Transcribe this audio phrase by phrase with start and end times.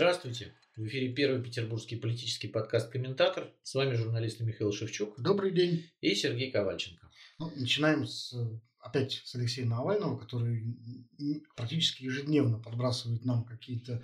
[0.00, 0.54] Здравствуйте.
[0.76, 3.52] В эфире первый петербургский политический подкаст «Комментатор».
[3.62, 5.20] С вами журналист Михаил Шевчук.
[5.20, 5.90] Добрый день.
[6.00, 7.10] И Сергей Ковальченко.
[7.38, 8.34] Ну, начинаем с,
[8.78, 10.74] опять с Алексея Навального, который
[11.54, 14.02] практически ежедневно подбрасывает нам какие-то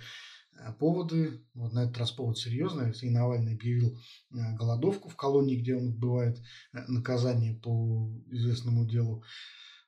[0.53, 1.43] э, поводы.
[1.55, 2.85] Вот на этот раз повод серьезный.
[2.85, 6.37] Алексей Навальный объявил э, голодовку в колонии, где он отбывает
[6.73, 9.23] э, наказание по известному делу.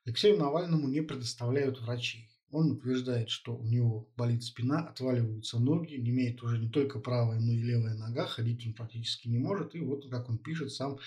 [0.04, 2.29] Алексею Навальному не предоставляют врачей.
[2.50, 7.38] Он утверждает, что у него болит спина, отваливаются ноги, не имеет уже не только правая,
[7.38, 9.74] но и левая нога, ходить он практически не может.
[9.74, 10.98] И вот, как он пишет, сам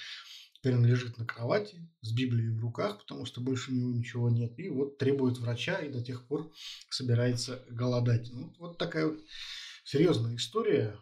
[0.53, 4.29] теперь он лежит на кровати с Библией в руках, потому что больше у него ничего
[4.29, 4.57] нет.
[4.57, 6.49] И вот требует врача и до тех пор
[6.89, 8.29] собирается голодать.
[8.31, 9.19] Ну, вот такая вот
[9.83, 10.95] серьезная история.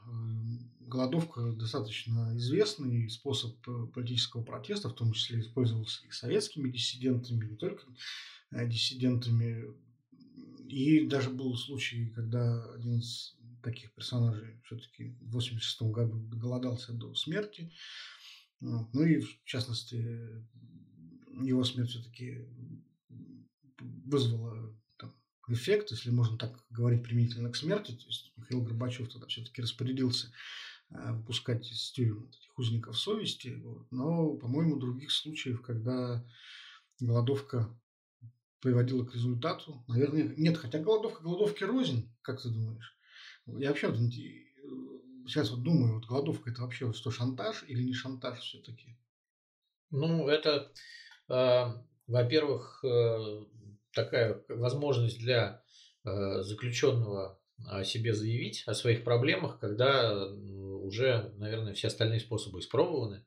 [0.80, 7.56] Голодовка достаточно известный способ э, политического протеста, в том числе использовался и советскими диссидентами, не
[7.56, 7.84] только
[8.52, 9.68] э, диссидентами
[10.72, 17.14] и даже был случай, когда один из таких персонажей все-таки в 86 году голодался до
[17.16, 17.72] смерти.
[18.60, 19.96] Ну и, в частности,
[21.32, 22.48] его смерть все-таки
[23.80, 25.16] вызвала там,
[25.48, 27.92] эффект, если можно так говорить, применительно к смерти.
[27.92, 30.32] То есть Михаил Горбачев тогда все-таки распорядился
[30.90, 33.60] а, выпускать из тюрем этих узников совести.
[33.64, 33.92] Вот.
[33.92, 36.26] Но, по-моему, других случаев, когда
[37.00, 37.76] голодовка
[38.62, 39.84] приводило к результату.
[39.88, 42.96] Наверное, нет, хотя голодовка голодовки рознь, как ты думаешь?
[43.48, 43.98] Я вообще вот,
[45.28, 48.98] сейчас вот думаю, вот голодовка это вообще что, шантаж или не шантаж все-таки?
[49.90, 50.72] Ну, это,
[51.28, 51.66] э,
[52.08, 53.46] во-первых, э,
[53.94, 55.64] такая возможность для
[56.06, 63.24] э, заключенного о себе заявить, о своих проблемах, когда уже, наверное, все остальные способы испробованы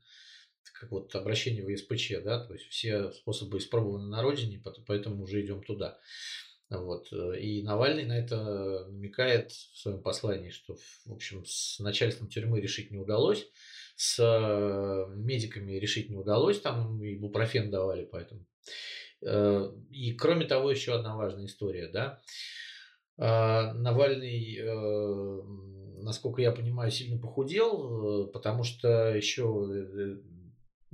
[0.72, 5.44] как вот обращение в ЕСПЧ, да, то есть все способы испробованы на родине, поэтому уже
[5.44, 5.98] идем туда.
[6.70, 7.12] Вот.
[7.12, 12.90] И Навальный на это намекает в своем послании, что, в общем, с начальством тюрьмы решить
[12.90, 13.46] не удалось,
[13.96, 18.44] с э, медиками решить не удалось, там и бупрофен давали, поэтому.
[19.22, 22.20] Э, и кроме того, еще одна важная история, да.
[23.16, 25.42] А, Навальный, э,
[26.02, 29.42] насколько я понимаю, сильно похудел, потому что еще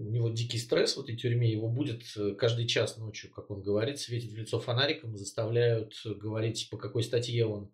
[0.01, 3.61] у него дикий стресс в этой тюрьме, его будет э, каждый час ночью, как он
[3.61, 7.71] говорит, светит в лицо фонариком, заставляют говорить, по какой статье он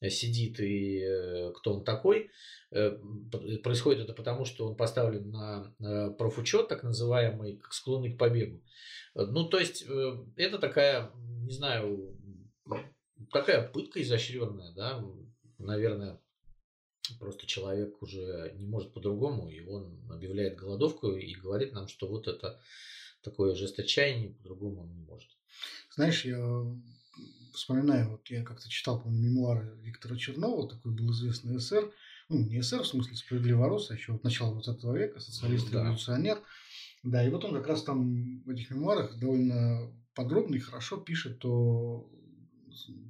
[0.00, 2.30] э, сидит и э, кто он такой.
[2.70, 8.60] Происходит это потому, что он поставлен на профучет, так называемый, как склонный к побегу.
[9.14, 9.86] Ну, то есть,
[10.36, 12.18] это такая, не знаю,
[13.32, 15.00] такая пытка изощренная, да,
[15.58, 16.20] наверное,
[17.14, 22.28] Просто человек уже не может по-другому, и он объявляет голодовку и говорит нам, что вот
[22.28, 22.60] это
[23.22, 25.28] такое жест отчаяния, по-другому он не может.
[25.94, 26.38] Знаешь, я
[27.52, 31.90] вспоминаю, вот я как-то читал, помню, мемуары Виктора Чернова, такой был известный СССР,
[32.28, 36.36] ну, не СССР, в смысле справедливорос, а еще вот начала 20 века, социалист-революционер.
[37.02, 37.10] Да.
[37.10, 41.44] да, и вот он как раз там в этих мемуарах довольно подробно и хорошо пишет
[41.44, 42.08] о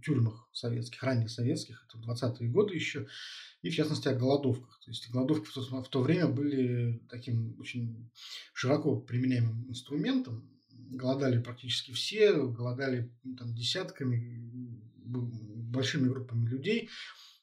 [0.03, 3.07] тюрьмах советских, ранних советских, это 20-е годы еще,
[3.63, 4.81] и в частности о голодовках.
[4.85, 8.11] То есть голодовки в то, в то время были таким очень
[8.53, 10.49] широко применяемым инструментом.
[10.71, 14.47] Голодали практически все, голодали там, десятками,
[15.05, 16.89] большими группами людей.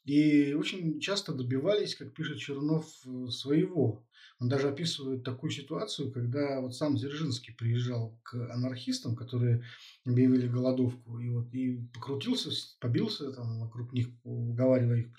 [0.05, 2.85] И очень часто добивались, как пишет Чернов,
[3.29, 4.05] своего.
[4.39, 9.63] Он даже описывает такую ситуацию, когда вот сам Дзержинский приезжал к анархистам, которые
[10.05, 12.49] объявили голодовку, и вот и покрутился,
[12.79, 15.13] побился там вокруг них, уговаривая их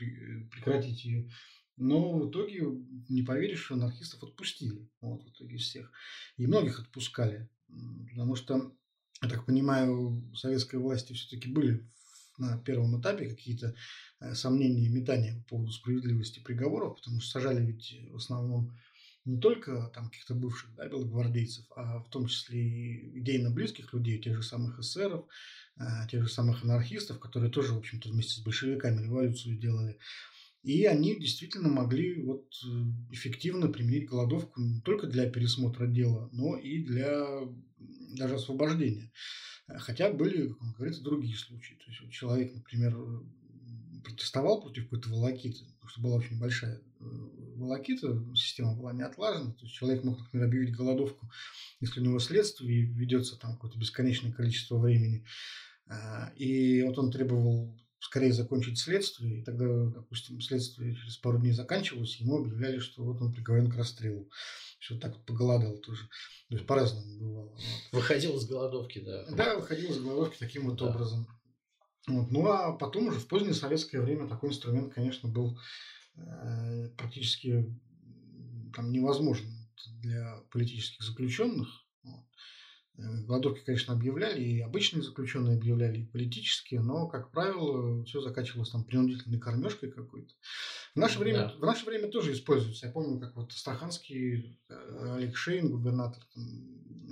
[0.51, 1.31] прекратить ее.
[1.77, 2.67] Но в итоге,
[3.09, 4.89] не поверишь, анархистов отпустили.
[5.01, 5.91] Вот, в итоге всех.
[6.37, 7.49] И многих отпускали.
[8.11, 8.73] Потому что,
[9.23, 11.89] я так понимаю, советской власти все-таки были
[12.39, 13.75] на первом этапе какие-то
[14.25, 18.73] э, сомнения и метания по поводу справедливости приговоров, потому что сажали ведь в основном
[19.25, 24.19] не только там каких-то бывших да, белогвардейцев, а в том числе и идейно близких людей,
[24.19, 25.25] тех же самых эсеров,
[25.79, 29.99] э, тех же самых анархистов, которые тоже, в общем-то, вместе с большевиками революцию делали.
[30.63, 32.69] И они действительно могли вот э,
[33.13, 37.27] эффективно применить голодовку не только для пересмотра дела, но и для
[38.17, 39.11] даже освобождения.
[39.67, 41.75] Хотя были, как он говорит, другие случаи.
[41.75, 42.95] То есть вот человек, например,
[44.05, 47.05] протестовал против какой-то волокиты, потому что была очень большая э,
[47.57, 51.31] волокита, система была не отлажена, то есть человек мог, например, объявить голодовку,
[51.81, 55.25] если у него следствие ведется там какое-то бесконечное количество времени,
[55.87, 61.53] а, и вот он требовал скорее закончить следствие, и тогда, допустим, следствие через пару дней
[61.53, 64.29] заканчивалось, ему объявляли, что вот он приговорен к расстрелу.
[64.79, 66.07] Все так вот поголодал тоже.
[66.49, 67.59] То есть по-разному бывало.
[67.93, 69.25] Выходил из голодовки, да.
[69.31, 70.87] Да, выходил из голодовки таким вот да.
[70.87, 71.27] образом.
[72.07, 72.31] Вот.
[72.31, 75.59] Ну а потом уже в позднее советское время такой инструмент, конечно, был
[76.17, 77.75] э, практически
[78.75, 79.49] там, невозможен
[80.03, 81.69] для политических заключенных.
[82.03, 82.25] Вот.
[82.99, 88.71] Э, голодовки, конечно, объявляли, и обычные заключенные объявляли, и политические, но, как правило, все заканчивалось
[88.71, 90.35] там принудительной кормежкой какой-то.
[90.95, 91.55] В наше время, да.
[91.59, 92.87] в наше время тоже используется.
[92.87, 96.45] Я помню, как вот Астраханский э, Олег Шейн, губернатор, там,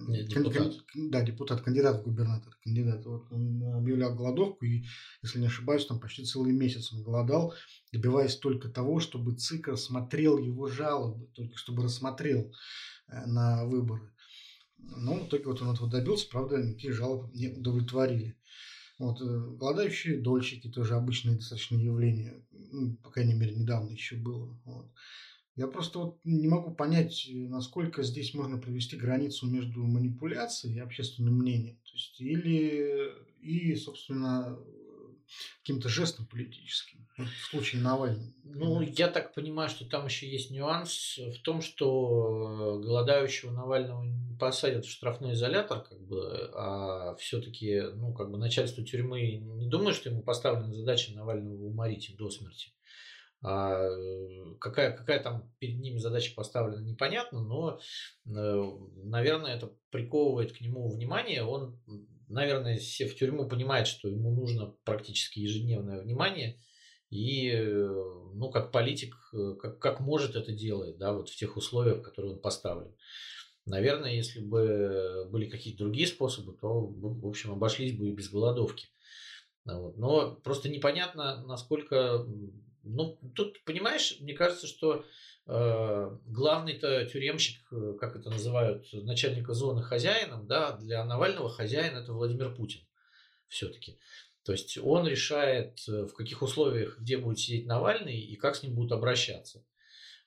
[0.09, 0.75] Нет, депутат.
[0.87, 4.85] Кан, да, депутат, кандидат в губернатор, кандидат, вот, он объявлял голодовку, и,
[5.23, 7.55] если не ошибаюсь, там почти целый месяц он голодал,
[7.93, 12.55] добиваясь только того, чтобы ЦИК рассмотрел его жалобы, только чтобы рассмотрел
[13.09, 14.13] э, на выборы.
[14.79, 18.37] Но в итоге вот он этого добился, правда, никакие жалобы не удовлетворили.
[19.03, 19.25] Вот, э,
[19.57, 24.57] голодающие дольщики тоже обычное достаточно явление, ну, по крайней мере, недавно еще было.
[24.65, 24.93] Вот.
[25.57, 31.37] Я просто вот не могу понять, насколько здесь можно провести границу между манипуляцией и общественным
[31.37, 31.79] мнением.
[31.79, 33.11] То есть, или
[33.41, 34.57] и, собственно,
[35.63, 37.07] каким-то жестом политическим.
[37.19, 38.33] Вот в случае Навального.
[38.45, 44.37] Ну, я так понимаю, что там еще есть нюанс в том, что голодающего Навального не
[44.37, 49.97] посадят в штрафной изолятор, как бы, а все-таки, ну, как бы начальство тюрьмы не думает,
[49.97, 52.73] что ему поставлена задача Навального уморить до смерти.
[53.45, 53.89] А
[54.61, 57.81] какая, какая там перед ними задача поставлена, непонятно, но,
[58.25, 61.43] э, наверное, это приковывает к нему внимание.
[61.43, 61.77] Он
[62.33, 66.59] наверное, все в тюрьму понимает, что ему нужно практически ежедневное внимание.
[67.11, 67.87] И, э,
[68.35, 72.35] ну, как политик, э, как, как может это делает, да, вот в тех условиях, которые
[72.35, 72.95] он поставлен.
[73.67, 78.89] Наверное, если бы были какие-то другие способы, то, в общем, обошлись бы и без голодовки.
[79.65, 79.97] Вот.
[79.99, 82.27] Но просто непонятно, насколько...
[82.83, 85.05] Ну, тут, понимаешь, мне кажется, что
[85.47, 92.55] главный-то тюремщик, э, как это называют, начальника зоны хозяином, да, для Навального хозяин это Владимир
[92.55, 92.81] Путин
[93.49, 93.99] все-таки.
[94.45, 98.63] То есть он решает, э, в каких условиях, где будет сидеть Навальный и как с
[98.63, 99.65] ним будут обращаться.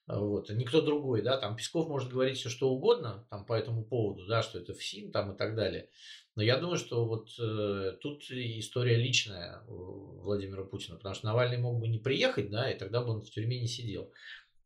[0.08, 0.50] Вот.
[0.50, 4.44] Никто другой, да, там Песков может говорить все что угодно там, по этому поводу, да,
[4.44, 5.90] что это ФСИН там и так далее.
[6.36, 11.58] Но я думаю, что вот э, тут история личная у Владимира Путина, потому что Навальный
[11.58, 14.12] мог бы не приехать, да, и тогда бы он в тюрьме не сидел.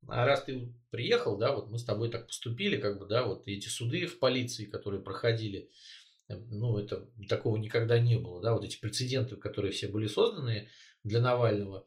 [0.08, 3.48] А раз ты приехал, да, вот мы с тобой так поступили, как бы, да, вот
[3.48, 5.70] эти суды в полиции, которые проходили,
[6.28, 10.70] э, ну, это такого никогда не было, да, вот эти прецеденты, которые все были созданы
[11.04, 11.86] для Навального,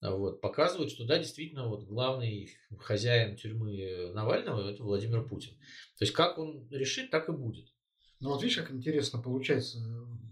[0.00, 5.54] вот, показывают, что, да, действительно, вот главный хозяин тюрьмы Навального– это Владимир Путин.
[5.98, 7.72] То есть, как он решит, так и будет.
[8.26, 9.78] Ну вот видишь, как интересно получается.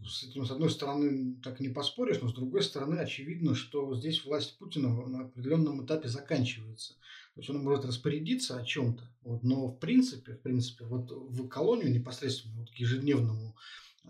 [0.04, 4.24] С этим, с одной стороны, так не поспоришь, но с другой стороны, очевидно, что здесь
[4.24, 6.94] власть Путина на определенном этапе заканчивается.
[7.34, 11.46] То есть он может распорядиться о чем-то, вот, но в принципе, в принципе, вот в
[11.46, 13.54] колонию непосредственно вот, к ежедневному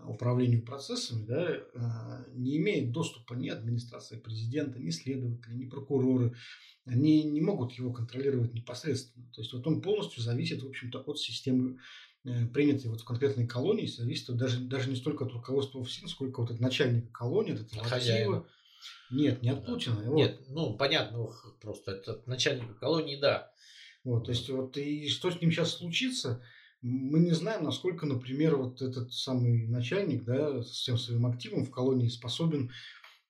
[0.03, 6.33] управлению процессами, да, а, не имеет доступа ни администрация президента, ни следователи, ни прокуроры.
[6.85, 9.27] Они не могут его контролировать непосредственно.
[9.31, 12.14] То есть вот он полностью зависит, в общем-то, от системы Э,
[12.53, 16.51] принятые вот в конкретной колонии зависит даже, даже не столько от руководства ФСИН, сколько вот
[16.51, 18.45] от начальника колонии, от этого хозяина.
[19.11, 19.71] Нет, не от да.
[19.71, 19.99] Путина.
[20.13, 20.49] Нет, вот.
[20.49, 21.27] ну понятно,
[21.61, 23.51] просто это от начальника колонии, да.
[24.03, 26.43] Вот, то есть вот и что с ним сейчас случится,
[26.81, 31.71] мы не знаем, насколько, например, вот этот самый начальник, да, с всем своим активом в
[31.71, 32.71] колонии способен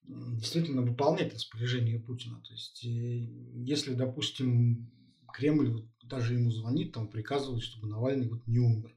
[0.04, 2.42] действительно выполнять распоряжение Путина.
[2.42, 3.28] То есть, э,
[3.64, 4.92] если, допустим,
[5.34, 8.96] Кремль даже ему звонит, там приказывает, чтобы Навальный вот не умер.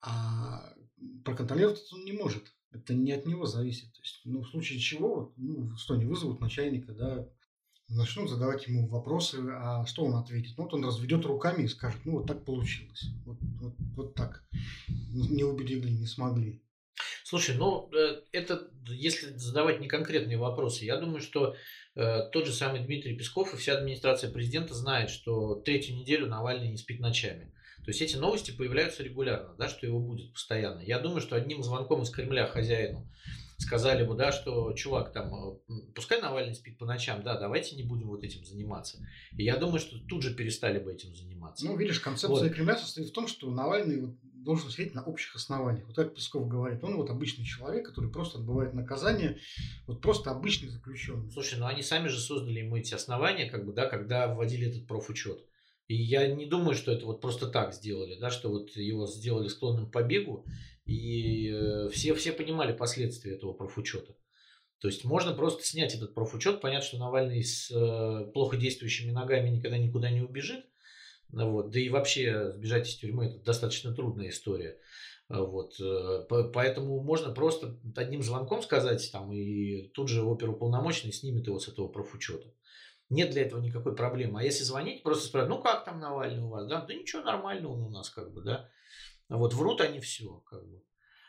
[0.00, 0.72] А
[1.24, 2.52] проконтролировать это он не может.
[2.70, 3.92] Это не от него зависит.
[3.92, 7.28] То есть, ну, в случае чего, ну, что, не вызовут начальника, да,
[7.88, 10.56] начнут задавать ему вопросы, а что он ответит?
[10.56, 13.06] Ну, вот он разведет руками и скажет, ну, вот так получилось.
[13.24, 14.44] Вот, вот, вот так.
[15.08, 16.62] Не убедили, не смогли.
[17.34, 21.56] Слушай, ну, э, это, если задавать не конкретные вопросы, я думаю, что
[21.96, 26.68] Э, тот же самый Дмитрий Песков и вся администрация президента знает, что третью неделю Навальный
[26.68, 27.52] не спит ночами.
[27.84, 30.80] То есть эти новости появляются регулярно, да, что его будет постоянно.
[30.80, 33.08] Я думаю, что одним звонком из Кремля хозяину
[33.58, 37.84] сказали бы, да, что чувак, там, э, пускай Навальный спит по ночам, да, давайте не
[37.84, 38.98] будем вот этим заниматься.
[39.36, 41.64] И я думаю, что тут же перестали бы этим заниматься.
[41.64, 42.52] Ну, видишь, концепция вот.
[42.54, 45.86] Кремля состоит в том, что Навальный вот должен сидеть на общих основаниях.
[45.86, 49.38] Вот как Песков говорит, он вот обычный человек, который просто отбывает наказание,
[49.86, 51.30] вот просто обычный заключенный.
[51.30, 54.86] Слушай, ну они сами же создали ему эти основания, как бы, да, когда вводили этот
[54.86, 55.44] профучет.
[55.86, 59.48] И я не думаю, что это вот просто так сделали, да, что вот его сделали
[59.48, 60.46] склонным к побегу,
[60.86, 64.14] и э, все, все понимали последствия этого профучета.
[64.80, 69.48] То есть можно просто снять этот профучет, понять, что Навальный с э, плохо действующими ногами
[69.48, 70.64] никогда никуда не убежит,
[71.34, 71.70] Вот.
[71.70, 74.78] Да и вообще сбежать из тюрьмы это достаточно трудная история.
[75.28, 75.80] Вот.
[75.80, 81.68] Э, поэтому можно просто одним звонком сказать, там, и тут же оперуполномоченный снимет его с
[81.68, 82.52] этого профучета.
[83.10, 84.40] Нет для этого никакой проблемы.
[84.40, 86.66] А если звонить, просто спрашивать, ну как там Навальный у вас?
[86.66, 88.68] Да, да ничего, нормально он у нас, как бы, да.
[89.28, 90.82] Вот врут они все, как бы.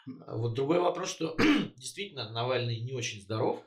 [0.06, 1.36] Вот другой вопрос, что
[1.78, 3.64] действительно Навальный не очень здоров,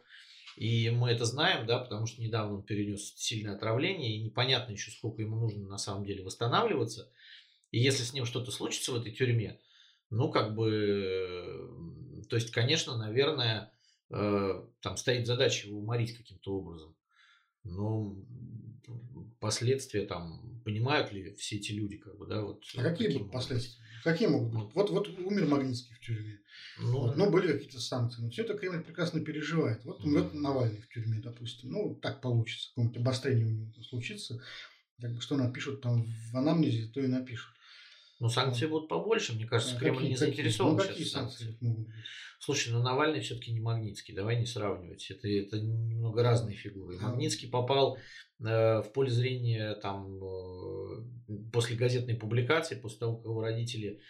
[0.59, 4.91] и мы это знаем, да, потому что недавно он перенес сильное отравление, и непонятно еще,
[4.91, 7.09] сколько ему нужно на самом деле восстанавливаться.
[7.71, 9.61] И если с ним что-то случится в этой тюрьме,
[10.11, 13.73] ну, как бы, то есть, конечно, наверное,
[14.11, 16.97] э, там стоит задача его уморить каким-то образом.
[17.63, 18.17] Но
[19.39, 22.63] последствия там, понимают ли все эти люди, как бы, да, вот.
[22.77, 23.83] А какие будут последствия?
[24.05, 24.75] Какие могут быть?
[24.75, 26.41] Вот, вот умер Магнитский в тюрьме.
[26.79, 28.21] Ну, вот, ну, были какие-то санкции.
[28.21, 29.83] Но все это Кремль прекрасно переживает.
[29.87, 30.39] Вот умрет mm.
[30.39, 31.71] Навальный в тюрьме, допустим.
[31.71, 32.69] Ну, так получится.
[32.69, 34.41] Какое-нибудь обострение у него случится.
[35.01, 37.55] Как бы, что напишут там в анамнезе, то и напишут.
[38.21, 38.73] Ну, санкции вот.
[38.73, 41.97] будут побольше, мне кажется, а Кремль какие, не заинтересован ну, какие санкции могут быть?
[42.41, 45.11] Слушай, ну Навальный все-таки не Магнитский, давай не сравнивать.
[45.11, 46.99] Это, это немного разные фигуры.
[47.01, 47.09] А.
[47.09, 47.99] Магнитский попал
[48.39, 51.03] в поле зрения там э,
[51.53, 54.01] после газетной публикации, после того, как его родители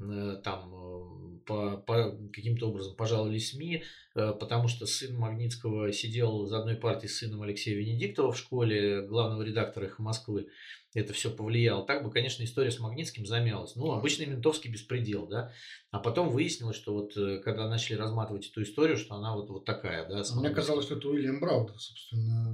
[0.00, 3.82] Э, там э, по, по каким-то образом пожаловали СМИ,
[4.14, 9.02] э, потому что сын Магнитского сидел за одной партией с сыном Алексея Венедиктова в школе,
[9.02, 10.48] главного редактора «Эхо Москвы».
[10.94, 11.84] Это все повлияло.
[11.84, 13.76] Так бы, конечно, история с Магнитским замялась.
[13.76, 15.52] Ну, обычный ментовский беспредел, да.
[15.90, 20.08] А потом выяснилось, что вот когда начали разматывать эту историю, что она вот, вот такая,
[20.08, 20.22] да.
[20.36, 22.47] Мне казалось, что это Уильям Браудер, собственно,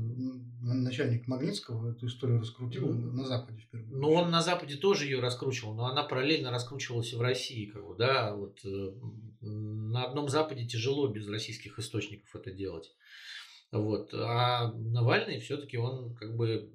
[0.72, 4.00] начальник Магнитского эту историю раскрутил ну, на Западе впервые.
[4.00, 7.66] Ну, он на Западе тоже ее раскручивал, но она параллельно раскручивалась и в России России,
[7.66, 8.92] как бы, да, вот э,
[9.40, 12.94] на одном Западе тяжело без российских источников это делать.
[13.70, 14.14] Вот.
[14.14, 16.72] А Навальный все-таки он как бы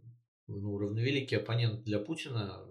[0.48, 2.66] ну, равновеликий оппонент для Путина,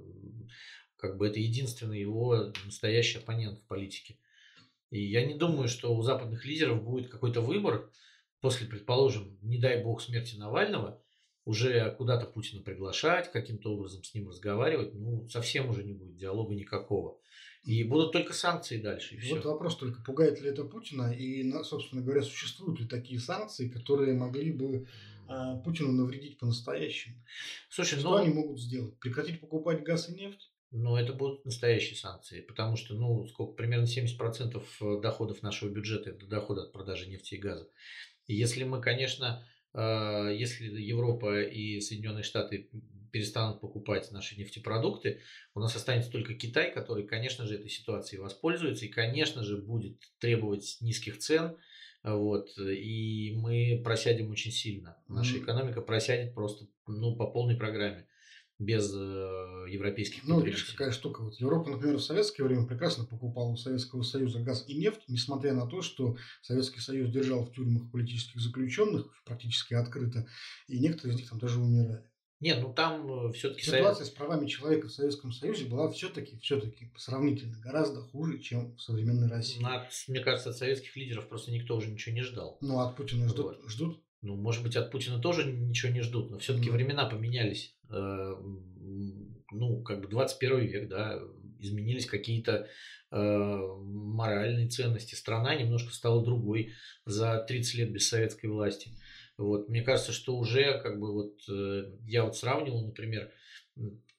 [0.97, 4.19] как бы это единственный его настоящий оппонент в политике.
[4.91, 7.91] И я не думаю, что у западных лидеров будет какой-то выбор
[8.41, 11.03] после, предположим, не дай бог смерти Навального,
[11.49, 16.55] уже куда-то Путина приглашать, каким-то образом с ним разговаривать, ну, совсем уже не будет диалога
[16.55, 17.19] никакого.
[17.65, 19.15] И будут только санкции дальше.
[19.15, 19.49] И вот все.
[19.49, 21.11] вопрос только, пугает ли это Путина?
[21.11, 24.87] И, собственно говоря, существуют ли такие санкции, которые могли бы
[25.27, 27.17] э, Путину навредить по-настоящему?
[27.71, 28.99] Слушай, что ну, они могут сделать?
[28.99, 30.51] Прекратить покупать газ и нефть?
[30.71, 36.11] Ну, это будут настоящие санкции, потому что, ну, сколько, примерно 70% э, доходов нашего бюджета–
[36.11, 37.67] это доходы от продажи нефти и газа.
[38.27, 39.47] И если мы, конечно,
[39.79, 42.69] если Европа и Соединенные Штаты
[43.11, 45.21] перестанут покупать наши нефтепродукты,
[45.55, 49.99] у нас останется только Китай, который, конечно же, этой ситуацией воспользуется и, конечно же, будет
[50.19, 51.57] требовать низких цен.
[52.05, 54.97] Вот, и мы просядем очень сильно.
[55.09, 55.43] Наша mm-hmm.
[55.43, 58.07] экономика просядет просто ну, по полной программе
[58.59, 61.23] без э, европейских Ну, видишь, какая штука.
[61.23, 65.55] Вот Европа, например, в советское время прекрасно покупала у Советского Союза газ и нефть, несмотря
[65.55, 70.27] на то, что Советский Союз держал в тюрьмах политических заключенных практически открыто,
[70.67, 72.05] и некоторые из них там даже умирали.
[72.41, 73.63] Нет, ну там все-таки...
[73.63, 74.07] Ситуация совет...
[74.07, 79.29] с правами человека в Советском Союзе была все-таки все-таки сравнительно гораздо хуже, чем в современной
[79.29, 79.61] России.
[79.61, 82.59] Ну, от, мне кажется, от советских лидеров просто никто уже ничего не ждал.
[82.61, 83.59] Ну, от Путина ждут?
[83.59, 83.69] Вот.
[83.69, 84.05] ждут?
[84.21, 86.73] Ну, может быть, от Путина тоже ничего не ждут, но все-таки mm.
[86.73, 87.77] времена поменялись.
[87.91, 88.35] Э,
[89.51, 91.21] ну, как бы 21 век, да,
[91.59, 92.69] изменились какие-то
[93.11, 95.15] э, моральные ценности.
[95.15, 96.73] Страна немножко стала другой
[97.05, 98.91] за 30 лет без советской власти.
[99.37, 103.31] Вот, мне кажется, что уже как бы вот э, я вот сравнивал, например,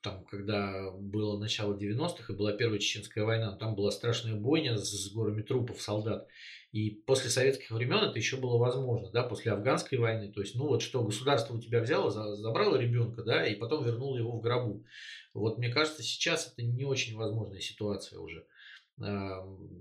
[0.01, 4.89] там, когда было начало 90-х и была первая чеченская война, там была страшная бойня с,
[4.89, 6.27] с горами трупов солдат.
[6.71, 10.31] И после советских времен это еще было возможно, да, после афганской войны.
[10.31, 14.17] То есть, ну вот что, государство у тебя взяло, забрало ребенка, да, и потом вернуло
[14.17, 14.85] его в гробу.
[15.33, 18.45] Вот мне кажется, сейчас это не очень возможная ситуация уже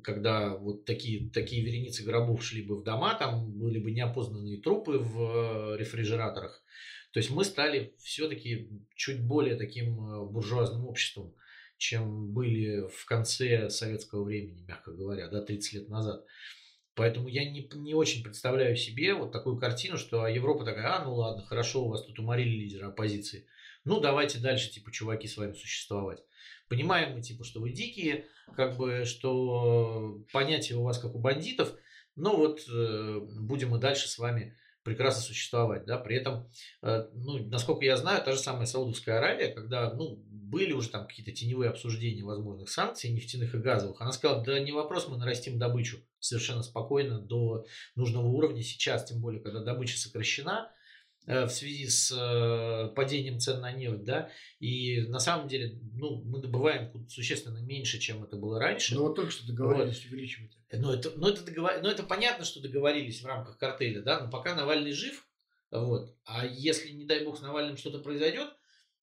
[0.04, 4.98] когда вот такие, такие вереницы гробов шли бы в дома, там были бы неопознанные трупы
[4.98, 6.62] в э, рефрижераторах.
[7.12, 11.34] То есть мы стали все-таки чуть более таким э, буржуазным обществом,
[11.78, 16.24] чем были в конце советского времени, мягко говоря, да, 30 лет назад.
[16.98, 21.14] Поэтому я не, не очень представляю себе вот такую картину, что Европа такая, а, ну
[21.14, 23.46] ладно, хорошо, у вас тут уморили лидера оппозиции.
[23.84, 26.18] Ну, давайте дальше, типа, чуваки, с вами существовать.
[26.68, 28.26] Понимаем мы, типа, что вы дикие,
[28.56, 31.72] как бы, что понятия у вас как у бандитов,
[32.16, 36.50] но вот э, будем и дальше с вами прекрасно существовать, да, при этом,
[36.82, 41.06] э, ну, насколько я знаю, та же самая Саудовская Аравия, когда, ну, были уже там
[41.06, 45.58] какие-то теневые обсуждения возможных санкций нефтяных и газовых, она сказала, да не вопрос, мы нарастим
[45.58, 47.66] добычу совершенно спокойно до
[47.96, 50.72] нужного уровня сейчас, тем более, когда добыча сокращена,
[51.28, 54.30] в связи с э, падением цен на нефть, да,
[54.60, 58.94] и на самом деле, ну, мы добываем существенно меньше, чем это было раньше.
[58.94, 60.12] Ну, вот только что договорились вот.
[60.12, 60.56] увеличивать.
[60.72, 61.80] Но это, но, это договор...
[61.82, 65.26] но это понятно, что договорились в рамках картеля, да, но пока Навальный жив,
[65.70, 68.48] вот, а если, не дай бог, с Навальным что-то произойдет,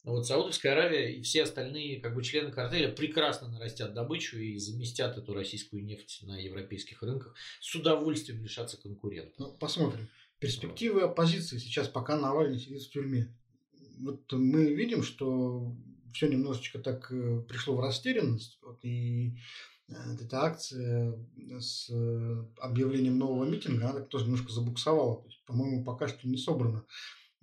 [0.05, 5.17] вот Саудовская Аравия и все остальные как бы члены картеля прекрасно нарастят добычу и заместят
[5.17, 7.35] эту российскую нефть на европейских рынках.
[7.59, 9.33] С удовольствием лишатся конкурентов.
[9.39, 10.07] Ну, посмотрим.
[10.39, 13.35] Перспективы оппозиции сейчас, пока Навальный сидит в тюрьме.
[13.99, 15.75] Вот мы видим, что
[16.13, 18.59] все немножечко так э, пришло в растерянность.
[18.61, 19.37] Вот, и
[19.87, 21.17] э, эта акция
[21.59, 25.21] с э, объявлением нового митинга, она тоже немножко забуксовала.
[25.21, 26.85] То есть, по-моему, пока что не собрано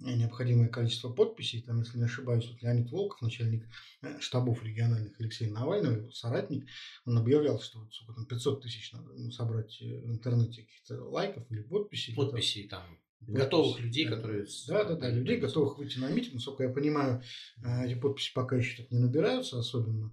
[0.04, 1.62] необходимое количество подписей.
[1.62, 3.66] Там, если не ошибаюсь, вот Леонид Волков, начальник
[4.02, 6.66] э, штабов региональных Алексей Навального, его соратник,
[7.04, 11.04] он объявлял, что вот, сколько там 500 тысяч надо ну, собрать э, в интернете каких-то
[11.04, 12.14] лайков или подписей.
[12.14, 12.82] Подписей там.
[13.21, 13.37] Подписи.
[13.37, 14.16] Готовых людей, да.
[14.16, 14.47] которые...
[14.68, 16.35] Да, да, да, людей, готовых выйти на митинг.
[16.35, 17.23] Насколько я понимаю,
[17.64, 20.12] э, эти подписи пока еще так не набираются особенно.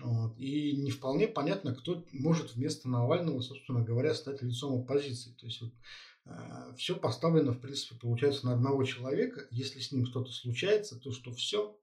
[0.00, 0.38] Вот.
[0.38, 5.32] И не вполне понятно, кто может вместо Навального, собственно говоря, стать лицом оппозиции.
[5.32, 5.72] То есть вот
[6.76, 9.46] все поставлено, в принципе, получается на одного человека.
[9.50, 11.78] Если с ним что-то случается, то что все?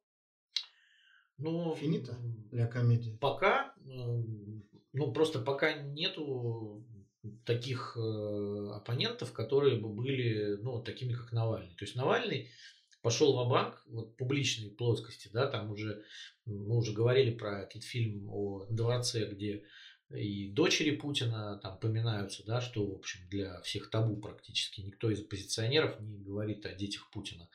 [1.38, 2.16] Ну, Финита
[2.52, 3.18] для комедии.
[3.20, 6.86] Пока, ну, просто пока нету
[7.44, 11.76] таких э, оппонентов, которые бы были, ну, такими, как Навальный.
[11.76, 12.50] То есть Навальный
[13.02, 16.04] пошел в банк вот публичной плоскости, да, там уже,
[16.46, 19.64] мы уже говорили про этот фильм о дворце, где
[20.12, 24.82] и дочери Путина там поминаются, да, что, в общем, для всех табу практически.
[24.82, 27.50] Никто из оппозиционеров не говорит о детях Путина.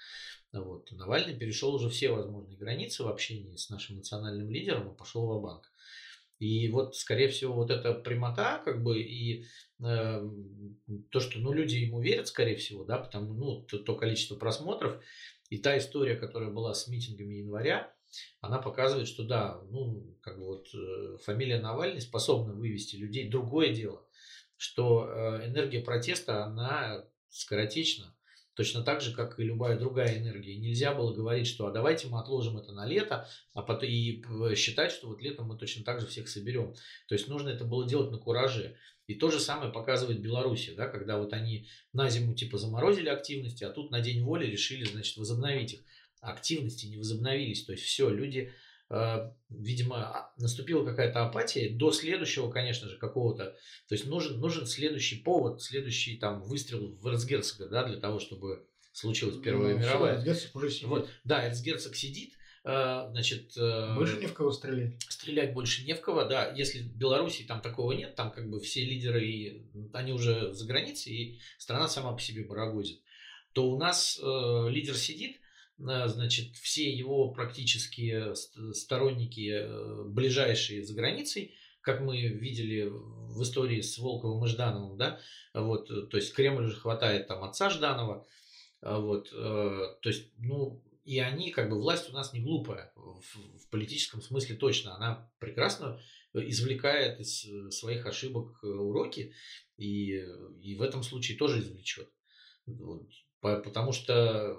[0.53, 0.91] Вот.
[0.91, 5.43] Навальный перешел уже все возможные границы в общении с нашим национальным лидером и пошел в
[5.43, 5.73] банк
[6.41, 9.45] И вот, скорее всего, вот эта прямота, как бы, и
[9.79, 10.29] э,
[11.11, 15.01] то, что, ну, люди ему верят, скорее всего, да, потому, ну, то, то количество просмотров,
[15.51, 17.95] и та история, которая была с митингами января,
[18.41, 23.29] она показывает, что да, ну, как бы вот э, фамилия Навальный способна вывести людей.
[23.29, 24.07] Другое дело,
[24.57, 28.15] что э, энергия протеста, она скоротечна.
[28.55, 30.57] Точно так же, как и любая другая энергия.
[30.57, 34.23] Нельзя было говорить, что а давайте мы отложим это на лето, а потом и
[34.55, 36.75] считать, что вот летом мы точно так же всех соберем.
[37.09, 38.77] То есть нужно это было делать на кураже.
[39.07, 43.65] И то же самое показывает Беларусь, да, когда вот они на зиму типа заморозили активности,
[43.65, 45.85] а тут на день воли решили, значит, возобновить их
[46.21, 47.65] активности не возобновились.
[47.65, 48.53] То есть все, люди,
[48.91, 53.57] э, видимо, а, наступила какая-то апатия до следующего, конечно же, какого-то.
[53.89, 58.67] То есть нужен, нужен следующий повод, следующий там выстрел в эрцгерцога, да, для того, чтобы
[58.93, 60.17] случилась Первая ну, мировая.
[60.17, 60.89] Эрцгерцог уже сидит.
[60.89, 62.35] Вот, да, эрцгерцог сидит.
[62.63, 65.01] Э, значит, э, больше не в кого стрелять.
[65.09, 66.53] Стрелять больше не в кого, да.
[66.53, 71.13] Если в Беларуси там такого нет, там как бы все лидеры, они уже за границей,
[71.13, 73.01] и страна сама по себе барагозит,
[73.53, 75.40] то у нас э, лидер сидит,
[75.81, 78.35] значит, все его практически
[78.75, 85.19] сторонники э, ближайшие за границей, как мы видели в истории с Волковым и Ждановым, да,
[85.55, 88.27] вот, то есть Кремль уже хватает там отца Жданова,
[88.83, 93.69] вот, э, то есть, ну, и они, как бы, власть у нас не глупая, в
[93.71, 96.01] политическом смысле точно, она прекрасно
[96.35, 99.33] извлекает из своих ошибок уроки,
[99.77, 100.23] и,
[100.63, 102.11] и в этом случае тоже извлечет.
[102.67, 103.09] Вот,
[103.41, 104.59] потому что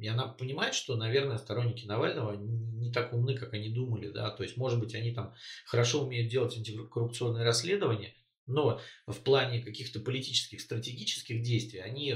[0.00, 4.42] и она понимает, что, наверное, сторонники Навального не так умны, как они думали, да, то
[4.42, 8.14] есть, может быть, они там хорошо умеют делать антикоррупционные расследования,
[8.46, 12.14] но в плане каких-то политических, стратегических действий они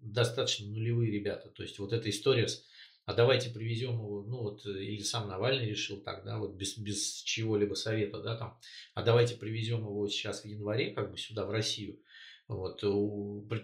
[0.00, 1.48] достаточно нулевые ребята.
[1.48, 2.64] То есть, вот эта история с
[3.06, 7.22] а давайте привезем его, ну вот, или сам Навальный решил так, да, вот без, без
[7.22, 8.58] чего-либо совета, да, там,
[8.94, 12.00] а давайте привезем его сейчас в январе, как бы сюда, в Россию.
[12.48, 12.80] Вот,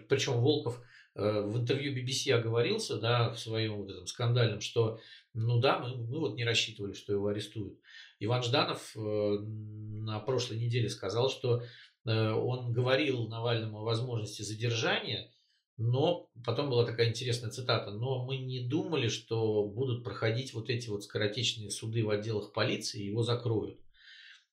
[0.07, 4.99] причем Волков Э, в интервью BBC оговорился, да, в своем вот этом скандальном, что,
[5.33, 7.79] ну да, мы, мы вот не рассчитывали, что его арестуют.
[8.19, 11.61] Иван Жданов э, на прошлой неделе сказал, что
[12.05, 15.31] э, он говорил Навальному о возможности задержания,
[15.77, 20.89] но потом была такая интересная цитата, но мы не думали, что будут проходить вот эти
[20.89, 23.79] вот скоротечные суды в отделах полиции, его закроют.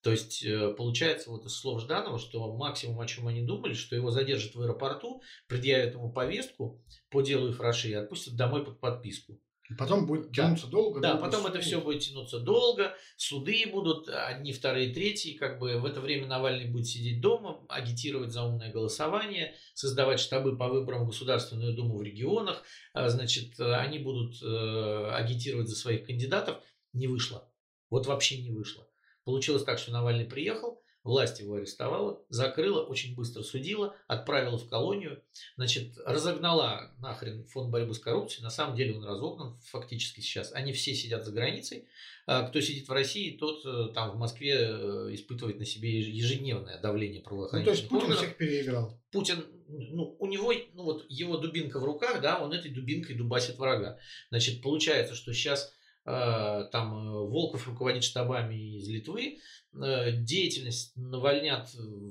[0.02, 3.96] То есть э, получается вот из слов Жданова, что максимум, о чем они думали, что
[3.96, 9.38] его задержат в аэропорту, предъявят ему повестку по делу Ифраши и отпустят домой под подписку.
[9.70, 10.72] И потом будет тянуться да.
[10.72, 11.00] долго.
[11.00, 11.50] Да, долго потом суд.
[11.50, 16.26] это все будет тянуться долго, суды будут одни, вторые, третьи, как бы в это время
[16.26, 21.98] Навальный будет сидеть дома, агитировать за умное голосование, создавать штабы по выборам в Государственную Думу
[21.98, 26.56] в регионах, а, значит, они будут э, агитировать за своих кандидатов.
[26.92, 27.48] Не вышло.
[27.90, 28.89] Вот вообще не вышло.
[29.30, 35.22] Получилось так, что Навальный приехал, власть его арестовала, закрыла, очень быстро судила, отправила в колонию,
[35.54, 38.42] значит, разогнала нахрен фонд борьбы с коррупцией.
[38.42, 40.52] На самом деле он разогнан фактически сейчас.
[40.52, 41.86] Они все сидят за границей.
[42.26, 46.80] А кто сидит в России, тот э, там в Москве э, испытывает на себе ежедневное
[46.80, 49.00] давление правоохранительных Ну, то есть Путин всех переиграл.
[49.12, 53.58] Путин, ну, у него, ну вот его дубинка в руках, да, он этой дубинкой дубасит
[53.58, 54.00] врага.
[54.30, 55.72] Значит, получается, что сейчас
[56.04, 59.38] там э, Волков руководит штабами из Литвы,
[59.74, 61.68] э, деятельность навальнят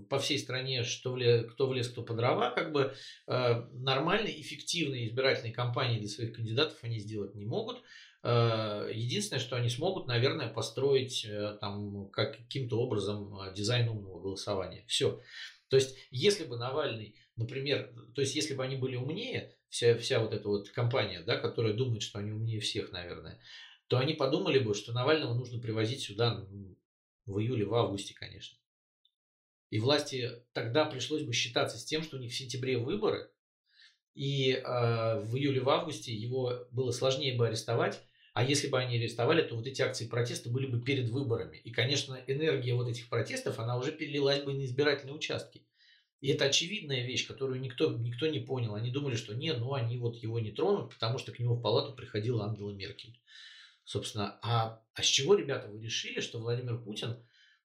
[0.10, 2.94] по всей стране, что в лес, кто в лес, кто по дрова, как бы
[3.28, 7.82] э, нормальной, эффективной избирательной кампании для своих кандидатов они сделать не могут.
[8.22, 14.84] Э, единственное, что они смогут, наверное, построить э, там каким-то образом дизайн умного голосования.
[14.88, 15.20] Все.
[15.70, 20.20] То есть, если бы Навальный, например, то есть, если бы они были умнее, вся, вся
[20.20, 23.40] вот эта вот компания, да, которая думает, что они умнее всех, наверное,
[23.90, 26.78] то они подумали бы, что Навального нужно привозить сюда ну,
[27.26, 28.58] в июле, в августе, конечно.
[29.72, 33.32] И власти тогда пришлось бы считаться с тем, что у них в сентябре выборы,
[34.14, 38.00] и э, в июле, в августе его было сложнее бы арестовать,
[38.34, 41.58] а если бы они арестовали, то вот эти акции протеста были бы перед выборами.
[41.58, 45.64] И, конечно, энергия вот этих протестов, она уже перелилась бы на избирательные участки.
[46.22, 48.76] И это очевидная вещь, которую никто, никто не понял.
[48.76, 51.62] Они думали, что не, ну они вот его не тронут, потому что к нему в
[51.62, 53.20] палату приходила Ангела Меркель.
[53.90, 57.18] Собственно, а, а с чего, ребята, вы решили, что Владимир Путин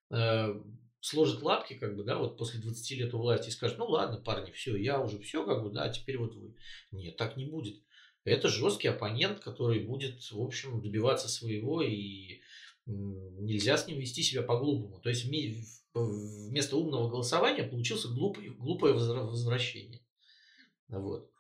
[0.09, 0.59] э,
[1.01, 4.17] сложит лапки, как бы, да, вот после 20 лет у власти и скажет, ну ладно,
[4.17, 6.57] парни, все, я уже все, как бы, да, а теперь вот вы.
[6.93, 7.83] Нет, так не будет.
[8.25, 12.41] Это жесткий оппонент, который будет, в общем, добиваться своего, и
[12.87, 15.01] нельзя с ним вести себя по-глупому.
[15.01, 20.01] То есть вместо умного голосования получился глупый, глупое возвращение.
[20.89, 21.31] Вот.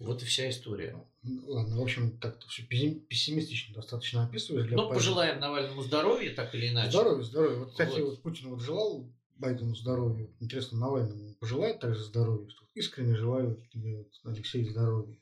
[0.00, 0.96] Вот и вся история.
[1.22, 4.66] Ладно, в общем, так-то все пессимистично достаточно описываешь.
[4.66, 5.08] Для ну, позиции.
[5.08, 6.92] пожелаем Навальному здоровья, так или иначе.
[6.92, 7.56] Здоровья, здоровья.
[7.58, 8.10] Вот, кстати, вот.
[8.10, 10.26] вот Путин вот желал Байдену здоровья.
[10.40, 12.48] Интересно, Навальному пожелает также здоровья?
[12.48, 15.18] Что искренне желаю тебе, вот, Алексей, здоровья.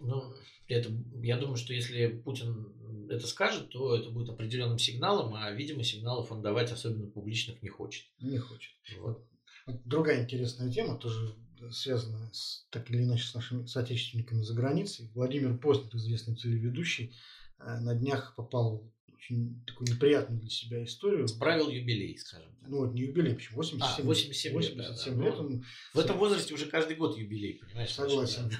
[0.00, 0.32] Ну,
[0.68, 5.82] это, я думаю, что если Путин это скажет, то это будет определенным сигналом, а, видимо,
[5.82, 8.06] сигналов он давать особенно публичных не хочет.
[8.20, 8.70] Не хочет.
[8.98, 9.26] Вот.
[9.66, 11.34] Вот другая интересная тема, тоже
[11.70, 15.10] связанная с, так или иначе с нашими соотечественниками за границей.
[15.14, 17.14] Владимир Познер, известный телеведущий,
[17.58, 21.26] э, на днях попал в очень такую неприятную для себя историю.
[21.28, 22.68] Справил юбилей, скажем так.
[22.68, 23.56] Ну, вот не юбилей, почему?
[23.56, 24.76] 87, а, 87 лет.
[24.76, 25.42] 87 лет, да, да.
[25.42, 25.64] Он...
[25.94, 27.92] В этом возрасте уже каждый год юбилей, понимаешь?
[27.92, 28.48] Согласен.
[28.48, 28.56] Да.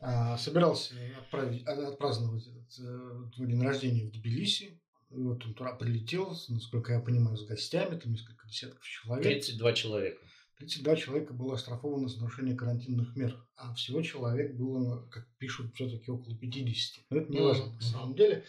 [0.00, 4.80] А, собирался отправить, отпраздновать этот, э, день рождения в Тбилиси.
[5.10, 9.24] Вот он туда прилетел, насколько я понимаю, с гостями, там несколько десятков человек.
[9.24, 10.20] 32 человека.
[10.62, 16.10] 32 человека было оштрафовано за нарушение карантинных мер, а всего человек было, как пишут, все-таки
[16.10, 17.04] около 50.
[17.10, 18.44] Но это не важно на самом деле.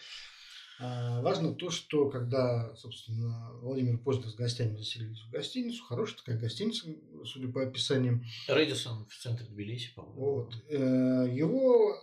[0.80, 6.38] А, важно то, что когда, собственно, Владимир Познер с гостями заселились в гостиницу, хорошая такая
[6.38, 6.88] гостиница,
[7.24, 8.24] судя по описаниям.
[8.48, 10.20] Рэдисон в центре Тбилиси, по-моему.
[10.20, 10.54] Вот.
[10.68, 11.96] Э, его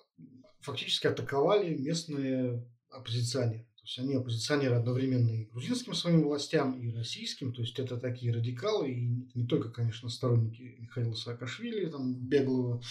[0.62, 3.68] фактически атаковали местные оппозиционеры.
[3.82, 7.52] То есть они оппозиционеры одновременно и грузинским своим властям, и российским.
[7.52, 12.84] То есть это такие радикалы, и не только, конечно, сторонники Михаила Саакашвили, там, беглого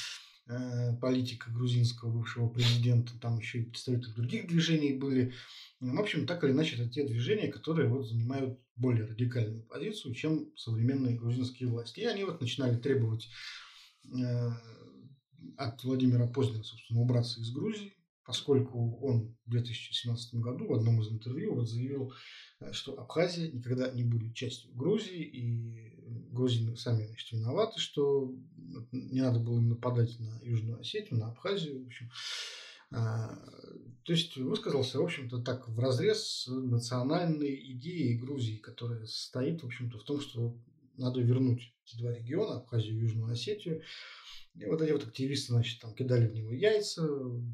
[0.49, 5.33] э, политика грузинского бывшего президента, там еще и представители других движений были.
[5.79, 10.51] В общем, так или иначе, это те движения, которые вот занимают более радикальную позицию, чем
[10.57, 12.01] современные грузинские власти.
[12.01, 13.29] И они вот начинали требовать
[14.13, 14.51] э,
[15.57, 17.95] от Владимира Познера, собственно, убраться из Грузии,
[18.31, 22.13] поскольку он в 2017 году в одном из интервью вот заявил,
[22.61, 28.33] э, что Абхазия никогда не будет частью Грузии, и грузины сами значит, виноваты, что
[28.93, 32.09] не надо было им нападать на Южную Осетию, на Абхазию, в общем.
[32.93, 33.35] А,
[34.05, 39.67] то есть высказался, в общем-то, так в разрез с национальной идеей Грузии, которая состоит, в
[39.67, 40.57] общем-то, в том, что
[40.97, 43.83] надо вернуть эти два региона, Абхазию и Южную Осетию.
[44.55, 47.07] И вот эти вот активисты, значит, там кидали в него яйца,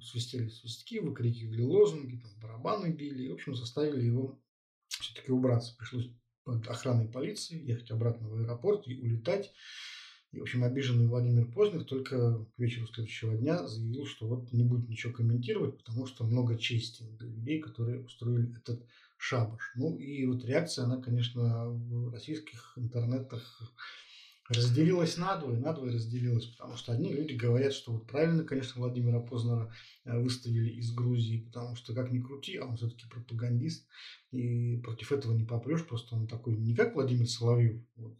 [0.02, 4.40] свистели свистки, выкрикивали лозунги, там барабаны били, и, в общем, заставили его
[4.88, 5.76] все-таки убраться.
[5.76, 6.08] Пришлось
[6.44, 9.52] под охраной полиции ехать обратно в аэропорт и улетать.
[10.32, 14.64] И, в общем, обиженный Владимир Познер только к вечеру следующего дня заявил, что вот не
[14.64, 18.84] будет ничего комментировать, потому что много чести для людей, которые устроили этот
[19.16, 19.72] шабаш.
[19.74, 23.60] Ну и вот реакция, она, конечно, в российских интернетах
[24.48, 29.72] разделилась надвое, надвое разделилась, потому что одни люди говорят, что вот правильно, конечно, Владимира Познера
[30.04, 33.86] э, выставили из Грузии, потому что как ни крути, а он все-таки пропагандист,
[34.30, 38.16] и против этого не попрешь, просто он такой не как Владимир Соловьев, вот,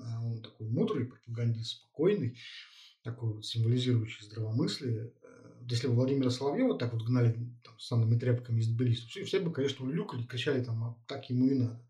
[0.00, 2.38] а он такой мудрый пропагандист, спокойный,
[3.02, 5.12] такой вот символизирующий здравомыслие.
[5.68, 7.32] Если бы Владимира Соловьева так вот гнали
[7.64, 11.28] там, с санными тряпками из Тбилиси, все, все бы, конечно, улюкали, кричали там, а так
[11.28, 11.82] ему и надо.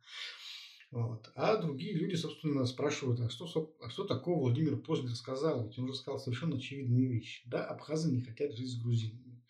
[0.90, 1.30] Вот.
[1.34, 5.66] А другие люди, собственно, спрашивают, а что, а что такого Владимир Познер сказал?
[5.66, 7.42] Ведь он уже сказал совершенно очевидные вещи.
[7.46, 9.42] Да, абхазы не хотят жить с грузинами.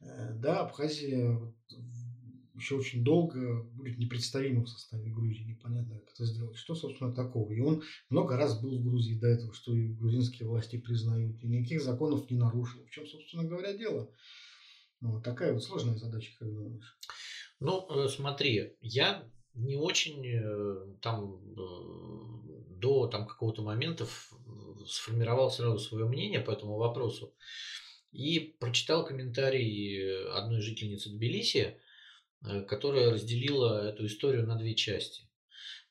[0.00, 1.40] Э, да, Абхазия
[2.56, 6.56] еще очень долго будет непредставима в составе Грузии, непонятно, как это сделать.
[6.56, 7.52] Что, собственно, такого?
[7.52, 11.46] И он много раз был в Грузии до этого, что и грузинские власти признают, и
[11.46, 12.84] никаких законов не нарушил.
[12.84, 14.10] В чем, собственно говоря, дело?
[15.00, 16.98] Ну, такая вот сложная задача, как думаешь?
[17.60, 24.06] Ну, э, смотри, я не очень э, там э, до там какого-то момента
[24.86, 27.34] сформировал сразу свое мнение по этому вопросу
[28.12, 31.78] и прочитал комментарий одной жительницы Тбилиси,
[32.68, 35.26] которая разделила эту историю на две части.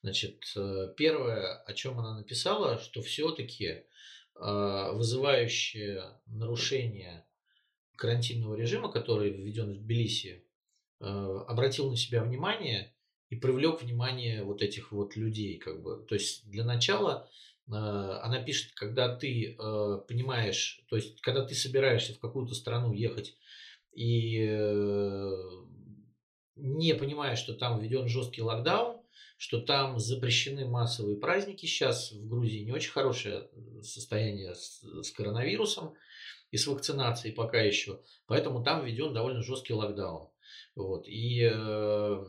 [0.06, 7.26] Значит, э, первое, о чем она написала, что все-таки э, вызывающее нарушение
[7.96, 10.44] карантинного режима, который введен в Тбилиси,
[11.00, 12.94] обратил на себя внимание
[13.30, 15.58] и привлек внимание вот этих вот людей.
[15.58, 16.06] Как бы.
[16.08, 17.30] То есть для начала
[17.68, 19.56] она пишет, когда ты
[20.08, 23.36] понимаешь, то есть когда ты собираешься в какую-то страну ехать
[23.94, 24.46] и
[26.56, 29.02] не понимая, что там введен жесткий локдаун,
[29.38, 31.66] что там запрещены массовые праздники.
[31.66, 33.50] Сейчас в Грузии не очень хорошее
[33.82, 35.94] состояние с, с коронавирусом
[36.52, 38.02] и с вакцинацией пока еще.
[38.28, 40.30] Поэтому там введен довольно жесткий локдаун.
[40.76, 41.08] Вот.
[41.08, 42.26] И э,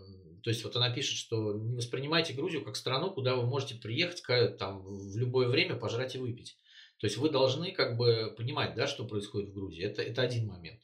[0.47, 4.23] то есть вот она пишет, что не воспринимайте Грузию как страну, куда вы можете приехать
[4.59, 6.57] там, в любое время, пожрать и выпить.
[6.99, 9.83] То есть вы должны как бы понимать, да, что происходит в Грузии.
[9.83, 10.81] Это, это один момент.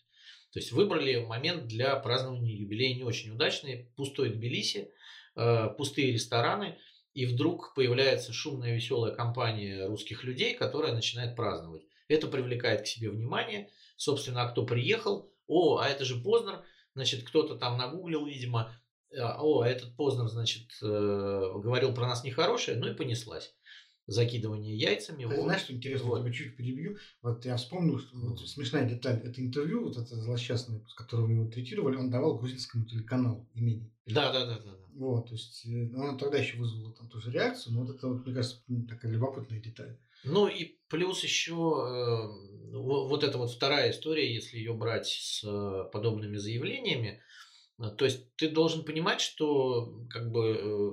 [0.52, 3.90] То есть выбрали момент для празднования юбилея не очень удачный.
[3.96, 4.90] Пустой Тбилиси,
[5.34, 6.78] э, пустые рестораны,
[7.14, 11.82] и вдруг появляется шумная веселая компания русских людей, которая начинает праздновать.
[12.08, 13.70] Это привлекает к себе внимание.
[13.96, 15.32] Собственно, а кто приехал?
[15.46, 16.62] О, а это же Познер.
[16.94, 18.74] Значит, кто-то там нагуглил, видимо.
[19.18, 23.54] «А, о, а этот Познер, значит, э, говорил про нас нехорошее, ну и понеслась
[24.06, 25.22] закидывание яйцами.
[25.22, 25.44] Ты вот.
[25.44, 26.20] знаешь, что интересно, вот.
[26.20, 26.96] тебя чуть перебью.
[27.22, 29.20] Вот я вспомнил, что вот, смешная деталь.
[29.24, 33.90] Это интервью, вот это злосчастное, с которого его третировали, он давал грузинскому телеканалу имени.
[34.06, 34.72] Да, да, да, да.
[34.72, 34.82] да.
[34.94, 38.26] Вот, то есть э, он тогда еще вызвал там тоже реакцию, но вот это, вот,
[38.26, 39.96] мне кажется, такая любопытная деталь.
[40.24, 45.90] Ну и плюс еще э, вот эта вот вторая история, если ее брать с э,
[45.90, 47.20] подобными заявлениями,
[47.90, 50.92] то есть ты должен понимать, что как бы э,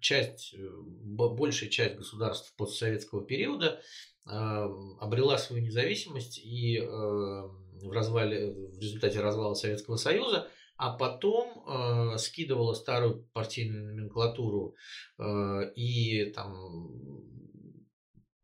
[0.00, 0.68] часть, э,
[1.02, 3.80] большая часть государств постсоветского периода
[4.24, 12.18] обрела свою независимость и э, в, развале, в результате развала Советского Союза, а потом э,
[12.18, 14.76] скидывала старую партийную номенклатуру
[15.74, 17.24] и там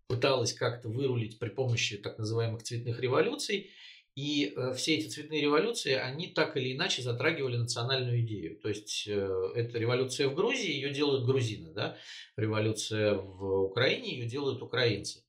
[0.09, 3.71] пыталась как-то вырулить при помощи так называемых цветных революций–
[4.17, 8.59] и э, все эти цветные революции, они так или иначе затрагивали национальную идею.
[8.59, 11.99] То есть э, это революция в Грузии, ее делают грузины, да?
[12.35, 15.23] революция в Украине, ее делают украинцы.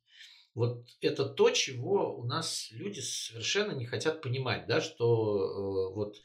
[0.55, 6.15] Вот это то, чего у нас люди совершенно не хотят понимать, да, что э, вот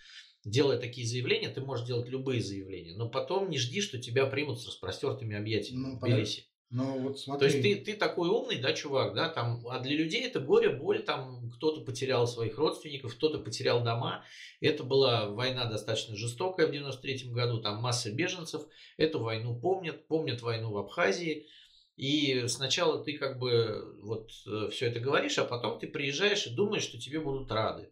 [0.45, 4.61] делая такие заявления, ты можешь делать любые заявления, но потом не жди, что тебя примут
[4.61, 6.47] с распростертыми объятиями ну, в Тбилиси.
[6.73, 7.49] Ну, вот смотри.
[7.49, 10.71] То есть ты, ты такой умный, да, чувак, да, там, а для людей это горе,
[10.71, 14.25] боль, там кто-то потерял своих родственников, кто-то потерял дома.
[14.63, 18.63] Это была война достаточно жестокая в 93 году, там масса беженцев.
[18.97, 21.47] Эту войну помнят, помнят войну в Абхазии.
[21.97, 26.55] И сначала ты как бы вот э, все это говоришь, а потом ты приезжаешь и
[26.55, 27.91] думаешь, что тебе будут рады.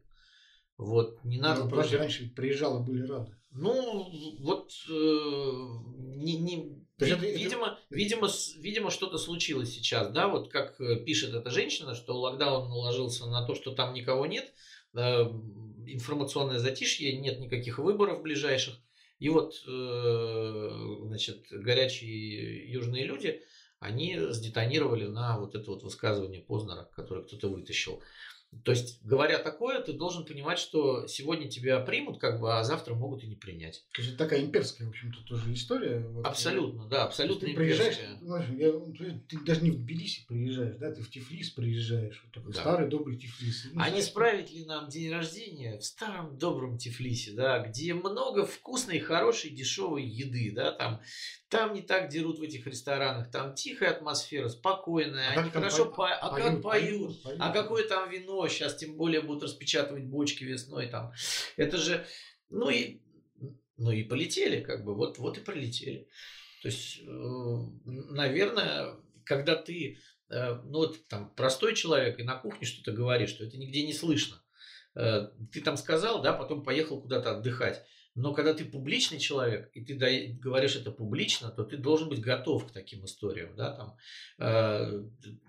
[0.79, 1.64] Вот, не надо...
[1.64, 3.37] Ну, просто раньше приезжал и были рады.
[3.51, 4.93] Ну, вот э,
[6.16, 7.79] не, не, есть, видимо, это...
[7.91, 13.27] видимо, видимо, что-то случилось сейчас, да, вот как э, пишет эта женщина, что локдаун наложился
[13.27, 14.53] на то, что там никого нет,
[14.95, 15.23] э,
[15.87, 18.75] информационное затишье, нет никаких выборов ближайших,
[19.19, 20.71] и вот, э,
[21.03, 23.43] значит, горячие южные люди,
[23.79, 28.03] они сдетонировали на вот это вот высказывание Познера, которое кто-то вытащил.
[28.65, 32.95] То есть, говоря такое, ты должен понимать, что сегодня тебя примут, как бы, а завтра
[32.95, 33.85] могут и не принять.
[33.95, 36.01] То есть, это такая имперская, в общем-то, тоже история.
[36.01, 37.99] Вот, абсолютно, да, абсолютно ты приезжаешь,
[38.59, 38.73] я,
[39.29, 42.61] ты даже не в Тбилиси приезжаешь, да, ты в Тифлис приезжаешь, вот такой да.
[42.61, 43.67] старый добрый Тифлис.
[43.67, 47.95] Ну, а знаешь, не справить ли нам день рождения в старом добром Тифлисе, да, где
[47.95, 51.01] много вкусной, хорошей, дешевой еды, да, там
[51.51, 55.97] там не так дерут в этих ресторанах, там тихая атмосфера, спокойная, а они хорошо по...
[55.97, 56.15] по...
[56.15, 60.45] а поют, как поют, поют, а какое там вино, сейчас тем более будут распечатывать бочки
[60.45, 61.13] весной там.
[61.57, 62.07] Это же,
[62.49, 63.01] ну и,
[63.77, 66.09] ну и полетели, как бы, вот, вот и пролетели.
[66.63, 67.07] То есть, э,
[67.85, 73.45] наверное, когда ты, э, ну вот там простой человек и на кухне что-то говоришь, что
[73.45, 74.41] это нигде не слышно.
[74.95, 77.85] Э, ты там сказал, да, потом поехал куда-то отдыхать.
[78.14, 79.94] Но когда ты публичный человек, и ты
[80.40, 83.55] говоришь это публично, то ты должен быть готов к таким историям.
[83.57, 83.77] Да?
[83.77, 83.96] Там,
[84.38, 85.03] э,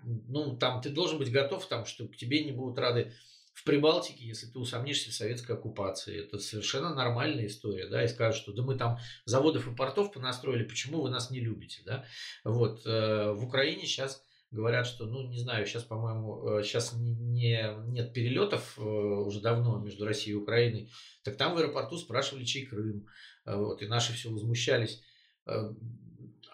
[0.04, 3.12] ну, там, ты должен быть готов, там, что к тебе не будут рады
[3.52, 6.18] в Прибалтике, если ты усомнишься в советской оккупации.
[6.18, 7.88] Это совершенно нормальная история.
[7.88, 8.02] Да?
[8.04, 11.82] И скажут, что да мы там заводов и портов понастроили, почему вы нас не любите.
[11.84, 12.04] Да?
[12.44, 14.22] Вот, э, в Украине сейчас
[14.52, 19.78] говорят, что, ну, не знаю, сейчас, по-моему, сейчас э, не, нет перелетов э, уже давно
[19.78, 20.90] между Россией и Украиной,
[21.24, 23.06] так там в аэропорту спрашивали, чей Крым,
[23.46, 25.02] э, вот, и наши все возмущались.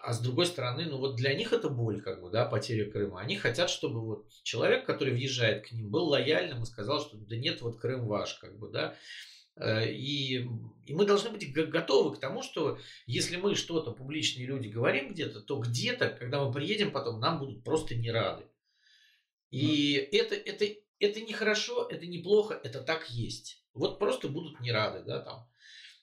[0.01, 3.19] А с другой стороны, ну вот для них это боль, как бы, да, потеря Крыма.
[3.19, 7.35] Они хотят, чтобы вот человек, который въезжает к ним, был лояльным и сказал, что да
[7.35, 8.95] нет, вот Крым ваш, как бы, да.
[9.59, 10.47] Э, и,
[10.85, 15.41] и мы должны быть готовы к тому, что если мы что-то публичные люди говорим где-то,
[15.41, 18.45] то где-то, когда мы приедем потом, нам будут просто не рады.
[19.51, 20.17] И mm.
[20.17, 20.65] это, это,
[20.99, 23.63] это не хорошо, это неплохо, это так есть.
[23.73, 25.49] Вот просто будут не рады, да, там.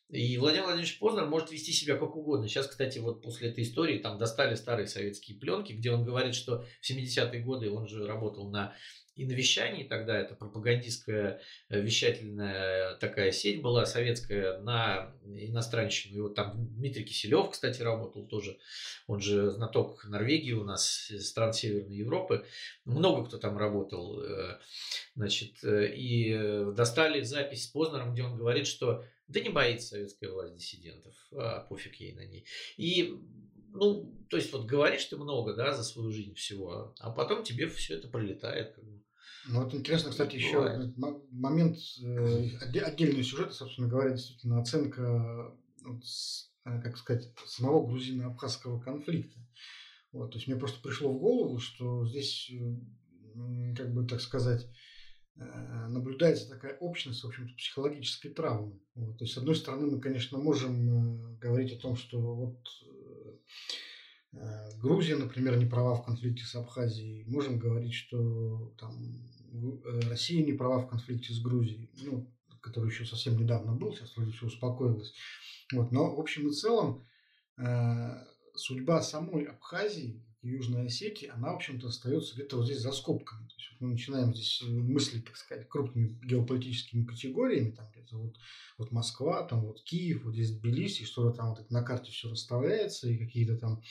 [0.09, 2.49] И Владимир Владимирович Познер может вести себя как угодно.
[2.49, 6.65] Сейчас, кстати, вот после этой истории там достали старые советские пленки, где он говорит, что
[6.81, 8.75] в 70-е годы он же работал на
[9.17, 11.41] и на вещании тогда это пропагандистская
[11.71, 16.17] э, вещательная такая сеть была советская на иностранщину.
[16.17, 18.59] И вот там Дмитрий Киселев, кстати, работал тоже.
[19.07, 22.45] Он же знаток Норвегии у нас, стран Северной Европы.
[22.85, 24.21] Много кто там работал.
[24.21, 24.59] Э,
[25.15, 30.31] значит, э, и достали запись с Познером, где он говорит, что да не боится советская
[30.31, 32.47] власть диссидентов, а пофиг ей на ней.
[32.77, 33.15] И
[33.73, 37.69] ну, то есть вот говоришь ты много, да, за свою жизнь всего, а потом тебе
[37.69, 38.75] все это пролетает.
[38.75, 39.03] Как бы.
[39.49, 40.93] Ну, вот интересно, кстати, еще
[41.31, 49.39] момент, э, отдельный сюжет, собственно говоря, действительно оценка, э, как сказать, самого грузино-абхазского конфликта.
[50.13, 52.51] Вот, то есть мне просто пришло в голову, что здесь,
[53.77, 54.69] как бы так сказать, э,
[55.37, 58.81] наблюдается такая общность, в общем-то, психологической травмы.
[58.95, 59.19] Вот.
[59.19, 62.59] То есть, с одной стороны, мы, конечно, можем говорить о том, что вот
[64.79, 67.25] Грузия, например, не права в конфликте с Абхазией.
[67.27, 68.95] Можем говорить, что там
[69.85, 74.17] Э, Россия не права в конфликте с Грузией, ну, который еще совсем недавно был, сейчас
[74.17, 75.15] вроде все успокоилось.
[75.73, 77.07] Вот, но в общем и целом
[77.59, 83.49] э, судьба самой Абхазии Южной Осетии, она, в общем-то, остается где-то вот здесь за скобками.
[83.49, 88.37] То есть мы начинаем здесь мыслить, так сказать, крупными геополитическими категориями, там где-то вот,
[88.79, 93.09] вот Москва, там вот Киев, вот здесь Тбилиси, что-то там вот на карте все расставляется,
[93.09, 93.83] и какие-то там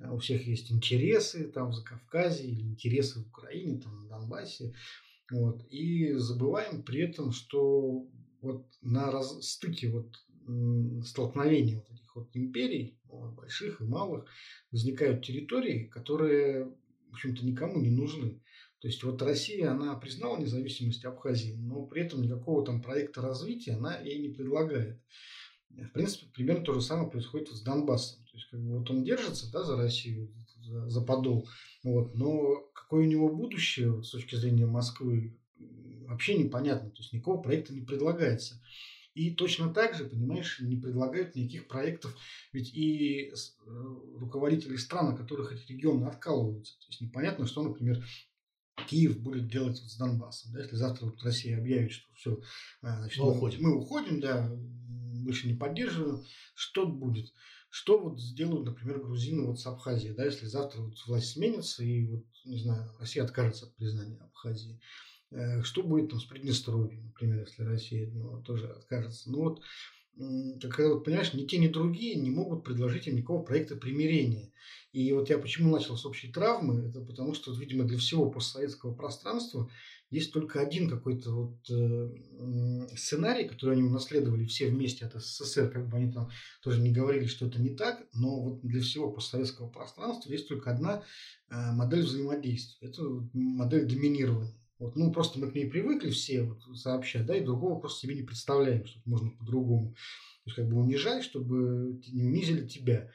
[0.00, 4.74] э, у всех есть интересы там в Закавказье или интересы в Украине, там на Донбассе.
[5.30, 5.64] Вот.
[5.70, 8.06] И забываем при этом, что
[8.40, 10.16] вот на раз, стыке вот
[11.06, 14.26] столкновения вот этих вот империй, вот, больших и малых,
[14.70, 16.66] возникают территории, которые,
[17.08, 18.40] в общем-то, никому не нужны.
[18.80, 23.74] То есть вот Россия, она признала независимость Абхазии, но при этом никакого там проекта развития
[23.74, 25.00] она ей не предлагает.
[25.70, 28.24] В принципе, примерно то же самое происходит с Донбассом.
[28.24, 31.48] То есть, как бы вот он держится да, за Россию, за, за подол,
[31.82, 35.38] вот, но какое у него будущее вот, с точки зрения Москвы,
[36.06, 36.90] вообще непонятно.
[36.90, 38.60] То есть, никакого проекта не предлагается.
[39.14, 42.16] И точно так же, понимаешь, не предлагают никаких проектов,
[42.52, 43.32] ведь и э,
[44.16, 46.78] руководители стран, о которых эти регионы откалываются.
[46.80, 48.02] То есть непонятно, что, например,
[48.88, 50.52] Киев будет делать с Донбассом.
[50.52, 52.40] Да, если завтра вот Россия объявит, что все,
[52.80, 53.62] а, значит, мы, уходим.
[53.62, 54.50] мы уходим, да,
[55.22, 57.32] больше не поддерживаем, что будет?
[57.68, 62.04] Что вот сделают, например, грузины вот с Абхазией, да, если завтра вот власть сменится и
[62.06, 64.80] вот, не знаю, Россия откажется от признания Абхазии.
[65.32, 69.30] Э, что будет там с Приднестровьем, например, если Россия от него тоже откажется?
[69.30, 69.62] Ну вот,
[70.70, 74.52] когда вот, понимаешь, ни те, ни другие не могут предложить им никакого проекта примирения.
[74.92, 78.94] И вот я почему начал с общей травмы, это потому что, видимо, для всего постсоветского
[78.94, 79.70] пространства
[80.10, 82.10] есть только один какой-то вот э,
[82.94, 86.30] сценарий, который они унаследовали все вместе от СССР, как бы они там
[86.62, 90.70] тоже не говорили, что это не так, но вот для всего постсоветского пространства есть только
[90.70, 91.02] одна
[91.48, 92.88] э, модель взаимодействия.
[92.88, 94.61] Это модель доминирования.
[94.82, 98.16] Вот, ну, просто мы к ней привыкли все вот, сообщать, да, и другого просто себе
[98.16, 99.94] не представляем, что можно по-другому.
[100.44, 103.08] То есть, как бы унижать, чтобы не унизили тебя.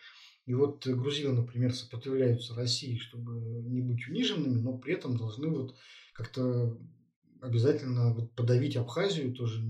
[0.45, 3.33] И вот грузины, например, сопротивляются России, чтобы
[3.65, 5.75] не быть униженными, но при этом должны вот
[6.13, 6.79] как-то
[7.41, 9.61] обязательно вот подавить Абхазию тоже,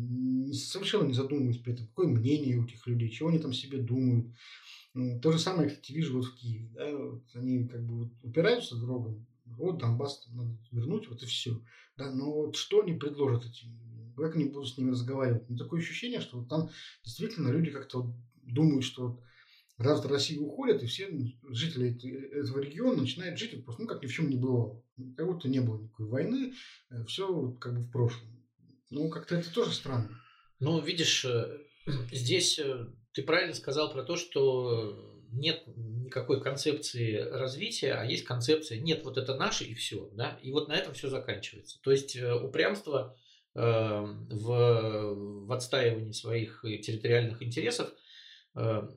[0.53, 4.27] совершенно не задумываясь при этом, какое мнение у этих людей, чего они там себе думают.
[5.23, 6.69] То же самое, кстати, вижу вот в Киеве.
[6.75, 6.95] Да?
[6.95, 11.61] Вот они как бы вот упираются другом, вот Донбасс надо вернуть, вот и все.
[11.97, 15.49] Да, но вот что они предложат этим Как они будут с ними разговаривать?
[15.49, 16.69] Ну, такое ощущение, что вот там
[17.03, 19.21] действительно люди как-то вот думают, что вот
[19.77, 21.09] раз Россия уходит, и все
[21.49, 21.95] жители
[22.39, 24.83] этого региона начинают жить просто, ну, как ни в чем не бывало.
[25.15, 26.53] Как будто не было никакой войны,
[26.89, 28.29] э, все как бы в прошлом.
[28.89, 30.09] Ну, как-то это тоже странно.
[30.59, 31.59] Ну, видишь, э,
[32.11, 38.79] Здесь э, ты правильно сказал про то, что нет никакой концепции развития, а есть концепция
[38.79, 41.79] нет, вот это наше и все, да, и вот на этом все заканчивается.
[41.81, 43.15] То есть э, упрямство
[43.55, 47.91] э, в, в отстаивании своих территориальных интересов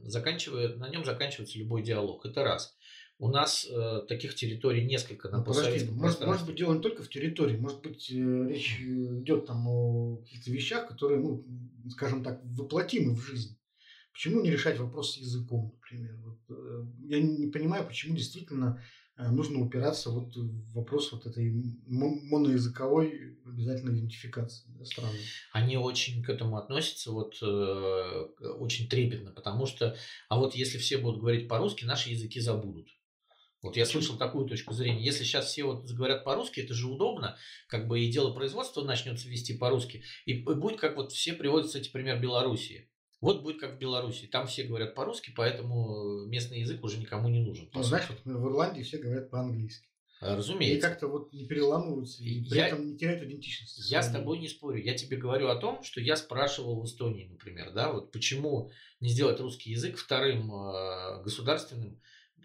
[0.05, 2.25] заканчивает, на нем заканчивается любой диалог.
[2.25, 2.75] Это раз.
[3.21, 7.03] У нас э, таких территорий несколько на ну, подожди, может, может быть, дело не только
[7.03, 11.45] в территории, может быть, э, речь идет там о каких-то вещах, которые, ну,
[11.91, 13.60] скажем так, воплотимы в жизнь.
[14.13, 16.17] Почему не решать вопрос с языком, например?
[16.25, 18.83] Вот, э, я не понимаю, почему действительно
[19.17, 21.51] э, нужно упираться вот в вопрос вот этой
[21.87, 25.19] моноязыковой обязательной идентификации да, страны.
[25.53, 28.27] Они очень к этому относятся вот э,
[28.59, 29.97] очень трепетно, потому что,
[30.29, 32.89] а вот если все будут говорить по-русски, наши языки забудут.
[33.63, 35.05] Вот я слышал такую точку зрения.
[35.05, 37.37] Если сейчас все вот заговорят по-русски, это же удобно,
[37.69, 40.03] как бы и дело производства начнется вести по-русски.
[40.25, 42.90] И будет как вот все приводят, кстати, пример Белоруссии.
[43.21, 44.27] Вот будет как в Беларуси.
[44.27, 47.69] Там все говорят по-русски, поэтому местный язык уже никому не нужен.
[47.75, 49.87] Ну, знаешь, вот в Ирландии все говорят по-английски.
[50.21, 50.79] А, разумеется.
[50.79, 53.83] И как-то вот не переламываются, и при я, этом не теряют идентичности.
[53.91, 54.83] Я с тобой не спорю.
[54.83, 59.09] Я тебе говорю о том, что я спрашивал в Эстонии, например, да, вот почему не
[59.09, 62.01] сделать русский язык вторым э, государственным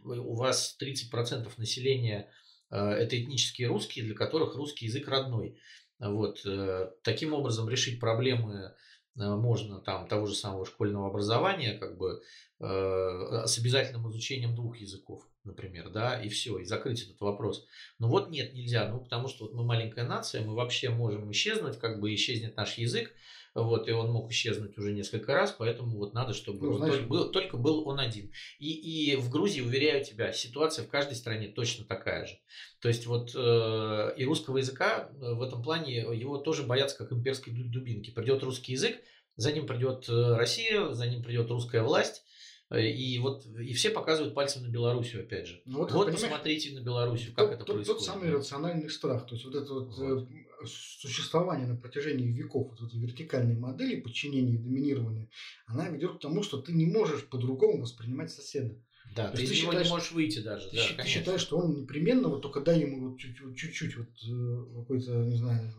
[0.05, 2.29] у вас 30% населения
[2.69, 5.57] э, это этнические русские, для которых русский язык родной.
[5.99, 6.45] Вот.
[6.45, 8.73] Э, таким образом решить проблемы э,
[9.15, 12.21] можно там того же самого школьного образования, как бы
[12.59, 17.65] с обязательным изучением двух языков, например, да, и все, и закрыть этот вопрос.
[17.99, 21.79] Но вот нет, нельзя, ну потому что вот мы маленькая нация, мы вообще можем исчезнуть,
[21.79, 23.11] как бы исчезнет наш язык,
[23.55, 27.07] вот, и он мог исчезнуть уже несколько раз, поэтому вот надо, чтобы ну, знаешь, только,
[27.07, 28.31] был, только был он один.
[28.59, 32.37] И, и в Грузии, уверяю тебя, ситуация в каждой стране точно такая же.
[32.81, 37.13] То есть вот э, и русского языка э, в этом плане его тоже боятся как
[37.13, 38.11] имперской дубинки.
[38.11, 38.97] Придет русский язык,
[39.37, 42.25] за ним придет э, Россия, за ним придет русская власть,
[42.69, 45.61] Э, и вот и все показывают пальцем на Белоруссию, опять же.
[45.65, 47.99] Ну, вот вот посмотрите на Белоруссию, как тот, это тот, происходит.
[47.99, 49.27] Тот самый рациональный страх.
[49.27, 50.27] То есть вот это вот, вот.
[50.65, 55.27] Существование на протяжении веков вот этой вертикальной модели подчинения и доминирования,
[55.65, 58.77] она ведет к тому, что ты не можешь по-другому воспринимать соседа.
[59.15, 60.67] Да, То ты из него считаешь, не можешь выйти даже.
[60.69, 64.63] Ты, да, ты считаешь, что он непременно, вот только дай ему вот чуть-чуть, вот э,
[64.79, 65.71] какой-то, не знаю,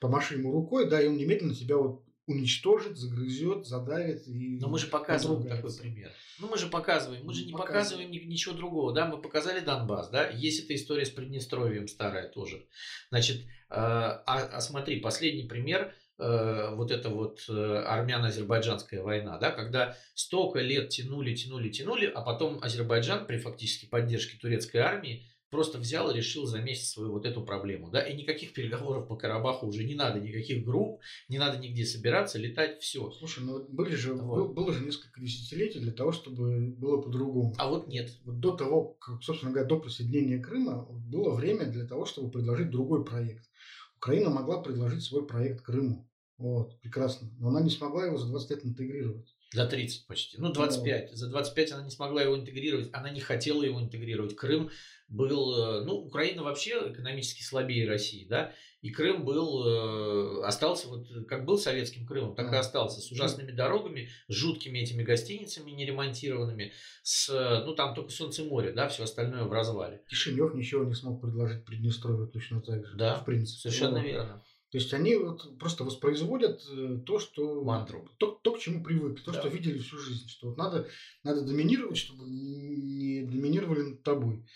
[0.00, 2.00] помаши ему рукой, да, и он немедленно тебя вот
[2.32, 4.26] уничтожит, загрызет, задавит.
[4.26, 6.10] И Но мы же показываем такой пример.
[6.38, 8.08] Ну, мы же показываем, мы же не показываем.
[8.08, 12.66] показываем ничего другого, да, мы показали Донбасс, да, есть эта история с Приднестровьем старая тоже.
[13.10, 19.50] Значит, а, а, а смотри, последний пример, э, вот эта вот э, армяно-азербайджанская война, да,
[19.50, 25.78] когда столько лет тянули, тянули, тянули, а потом Азербайджан при фактически поддержке турецкой армии просто
[25.78, 27.90] взял и решил за месяц свою вот эту проблему.
[27.90, 28.00] Да?
[28.00, 32.80] И никаких переговоров по Карабаху уже не надо, никаких групп, не надо нигде собираться, летать,
[32.80, 33.10] все.
[33.12, 34.54] Слушай, ну были же, вот.
[34.54, 37.54] было же несколько десятилетий для того, чтобы было по-другому.
[37.58, 38.10] А вот нет.
[38.24, 42.70] Вот до того, как, собственно говоря, до присоединения Крыма было время для того, чтобы предложить
[42.70, 43.44] другой проект.
[43.98, 46.08] Украина могла предложить свой проект Крыму.
[46.38, 47.28] Вот, прекрасно.
[47.38, 49.34] Но она не смогла его за 20 лет интегрировать.
[49.52, 50.38] За 30 почти.
[50.38, 51.10] Ну, 25.
[51.10, 51.16] Да.
[51.16, 52.88] За 25 она не смогла его интегрировать.
[52.92, 54.34] Она не хотела его интегрировать.
[54.34, 54.70] Крым
[55.08, 61.06] был, э, ну, Украина вообще экономически слабее России, да, и Крым был, э, остался вот,
[61.28, 66.72] как был советским Крымом, так и остался, с ужасными дорогами, с жуткими этими гостиницами неремонтированными,
[67.02, 70.02] с, ну, там только Солнце и море, да, все остальное в развале.
[70.08, 73.60] Кишинев ничего не смог предложить Приднестровью точно так же, да, в принципе.
[73.60, 74.42] Совершенно ну, верно.
[74.72, 79.22] То есть они вот просто воспроизводят э, то, что мантру, то, то к чему привыкли,
[79.22, 79.38] то, да.
[79.38, 80.88] что видели всю жизнь, что вот надо,
[81.24, 84.46] надо доминировать, чтобы не доминировали над тобой.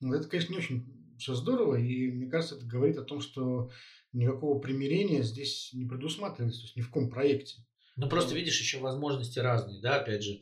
[0.00, 3.70] Ну, это, конечно, не очень все здорово, и мне кажется, это говорит о том, что
[4.14, 7.62] никакого примирения здесь не предусматривается, то есть ни в каком проекте.
[7.96, 10.38] Ну, просто видишь, еще возможности разные, да, опять же, э,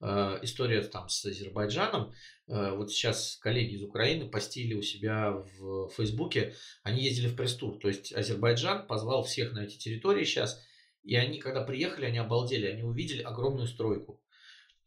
[0.00, 2.12] история там с Азербайджаном.
[2.46, 7.78] Э, вот сейчас коллеги из Украины постили у себя в Фейсбуке, они ездили в пресс-тур,
[7.78, 10.62] то есть Азербайджан позвал всех на эти территории сейчас,
[11.02, 14.20] и они, когда приехали, они обалдели, они увидели огромную стройку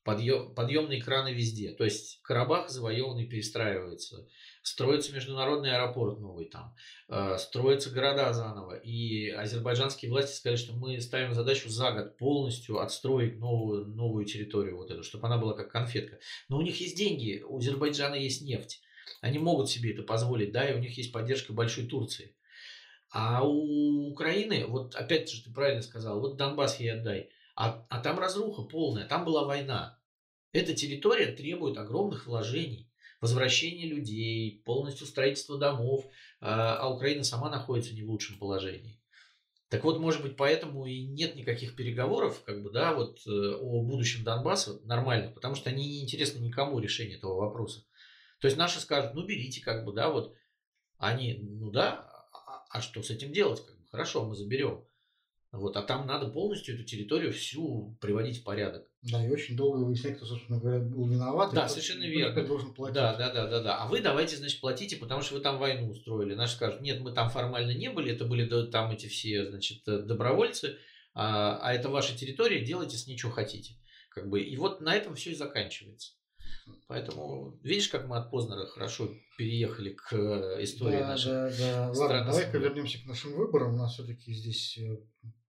[0.03, 1.71] подъем, подъемные краны везде.
[1.71, 4.27] То есть Карабах завоеванный перестраивается.
[4.61, 6.75] Строится международный аэропорт новый там.
[7.07, 8.75] Э, строятся города заново.
[8.75, 14.77] И азербайджанские власти сказали, что мы ставим задачу за год полностью отстроить новую, новую территорию
[14.77, 16.19] вот эту, чтобы она была как конфетка.
[16.47, 18.81] Но у них есть деньги, у Азербайджана есть нефть.
[19.21, 22.35] Они могут себе это позволить, да, и у них есть поддержка большой Турции.
[23.11, 27.99] А у Украины, вот опять же ты правильно сказал, вот Донбасс ей отдай– а, а
[27.99, 29.99] там разруха полная, там была война.
[30.51, 32.90] Эта территория требует огромных вложений,
[33.21, 36.05] возвращения людей, полностью строительства домов,
[36.39, 38.99] а, а Украина сама находится не в лучшем положении.
[39.69, 43.81] Так вот, может быть, поэтому и нет никаких переговоров, как бы, да, вот э, о
[43.83, 47.85] будущем Донбасса нормально, потому что они не интересны никому решение этого вопроса.
[48.41, 50.35] То есть наши скажут, ну берите, как бы, да, вот
[50.97, 54.83] они, ну да, а, а что с этим делать, как бы, хорошо, мы заберем.
[55.51, 58.87] Вот, а там надо полностью эту территорию всю приводить в порядок.
[59.01, 61.53] Да, и очень долго выяснять, кто, собственно говоря, был виноват.
[61.53, 62.41] Да, совершенно верно.
[62.45, 62.95] должен платить.
[62.95, 63.77] Да, да, да, да, да.
[63.77, 66.35] А вы давайте, значит, платите, потому что вы там войну устроили.
[66.35, 70.03] Наши скажут, нет, мы там формально не были, это были там эти все, значит, э,
[70.03, 70.77] добровольцы,
[71.13, 73.75] а, а это ваша территория, делайте с ней, что хотите.
[74.09, 76.13] Как бы, и вот на этом все и заканчивается.
[76.87, 81.91] Поэтому видишь, как мы от Познера хорошо переехали к э, истории да, нашей да, да.
[81.93, 83.73] Ладно, давай-ка вернемся к нашим выборам.
[83.73, 84.97] У нас все-таки здесь э,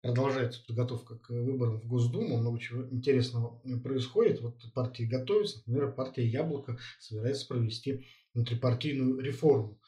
[0.03, 4.41] продолжается подготовка к выборам в Госдуму, много чего интересного происходит.
[4.41, 9.79] Вот партии готовятся, например, партия «Яблоко» собирается провести внутрипартийную реформу.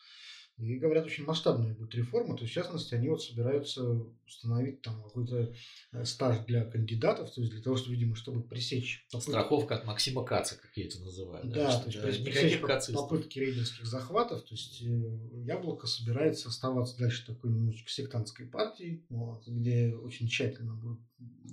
[0.58, 2.38] И говорят, очень масштабная будет реформа.
[2.38, 3.84] То есть, в частности, они вот собираются
[4.26, 5.54] установить там какой-то
[5.92, 9.32] э, стаж для кандидатов, то есть для того, чтобы, видимо, чтобы пресечь попытки...
[9.32, 11.44] Страховка от Максима Каца, как я это называю.
[11.46, 14.44] Да, да то есть да, пресечь попытки рейдерских захватов.
[14.44, 20.74] То есть э, Яблоко собирается оставаться дальше такой немножечко сектантской партией, вот, где очень тщательно
[20.74, 21.02] будут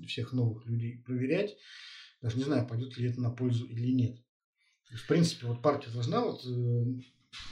[0.06, 1.56] всех новых людей проверять.
[2.20, 4.16] Даже не знаю, пойдет ли это на пользу или нет.
[4.92, 6.84] В принципе, вот партия должна вот э,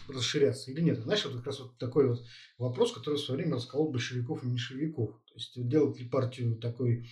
[0.08, 0.98] расширяться или нет.
[0.98, 2.24] Знаешь, вот как раз вот такой вот
[2.58, 5.10] вопрос, который в свое время расколол большевиков и меньшевиков.
[5.26, 7.08] То есть делать ли партию такой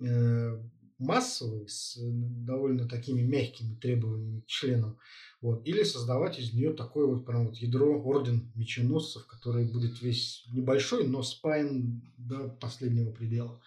[0.00, 0.62] э,
[0.98, 4.98] массовой, с довольно такими мягкими требованиями к членам,
[5.42, 10.44] вот, или создавать из нее такое вот прям вот ядро орден меченосцев, который будет весь
[10.48, 13.60] небольшой, но спаян до последнего предела.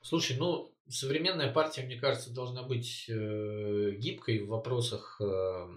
[0.00, 5.68] Слушай, ну, современная партия, мне кажется, должна быть э, гибкой в вопросах э,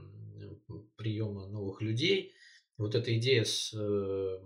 [1.05, 2.33] приема новых людей.
[2.77, 4.39] Вот эта идея с э,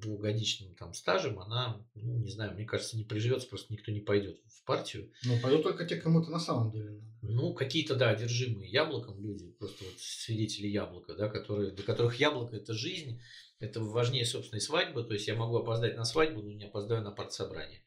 [0.00, 4.40] двухгодичным там стажем, она, ну, не знаю, мне кажется, не приживется, просто никто не пойдет
[4.46, 5.10] в партию.
[5.24, 7.04] Ну, пойдут только те, кому-то на самом деле надо.
[7.22, 12.54] Ну, какие-то, да, одержимые яблоком люди, просто вот свидетели яблока, да, которые, для которых яблоко–
[12.56, 13.20] это жизнь,
[13.58, 17.10] это важнее собственной свадьбы, то есть я могу опоздать на свадьбу, но не опоздаю на
[17.10, 17.82] партсобрание.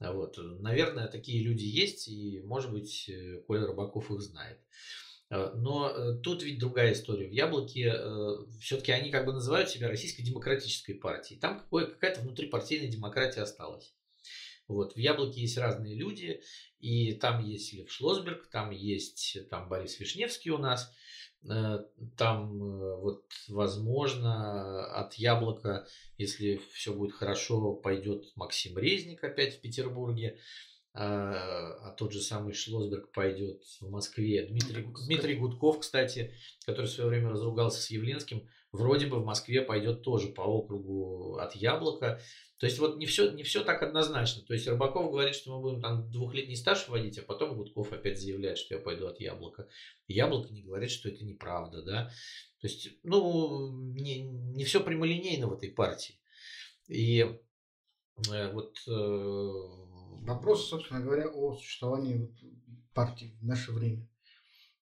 [0.00, 0.38] Вот.
[0.60, 4.60] Наверное, такие люди есть, и, может быть, э, Коля Рыбаков их знает.
[5.30, 7.28] Э, но э, тут ведь другая история.
[7.28, 11.40] В Яблоке э, все-таки они как бы называют себя российской демократической партией.
[11.40, 13.94] Там какая-то внутрипартийная демократия осталась.
[14.66, 14.94] Вот.
[14.94, 16.42] В Яблоке есть разные люди,
[16.78, 20.92] и там есть Лев Шлосберг, там есть там Борис Вишневский у нас,
[22.18, 25.86] там вот возможно от Яблока,
[26.18, 30.38] если все будет хорошо, пойдет Максим Резник опять в Петербурге.
[31.00, 34.44] А, а тот же самый Шлосберг пойдет в Москве.
[34.46, 36.34] Дмитрий, Дмитрий Гудков, кстати,
[36.66, 41.36] который в свое время разругался с Явленским, вроде бы в Москве пойдет тоже по округу
[41.36, 42.20] от Яблока.
[42.58, 44.42] То есть вот не все, не все так однозначно.
[44.42, 48.20] То есть Рыбаков говорит, что мы будем там двухлетний стаж вводить, а потом Гудков опять
[48.20, 49.68] заявляет, что я пойду от Яблока.
[50.08, 52.10] Яблоко не говорит, что это неправда, да.
[52.60, 56.18] То есть, ну, не, не все прямолинейно в этой партии.
[56.88, 57.20] И
[58.32, 59.88] э, вот э,
[60.22, 62.34] Вопрос, собственно говоря, о существовании
[62.92, 64.08] партии в наше время.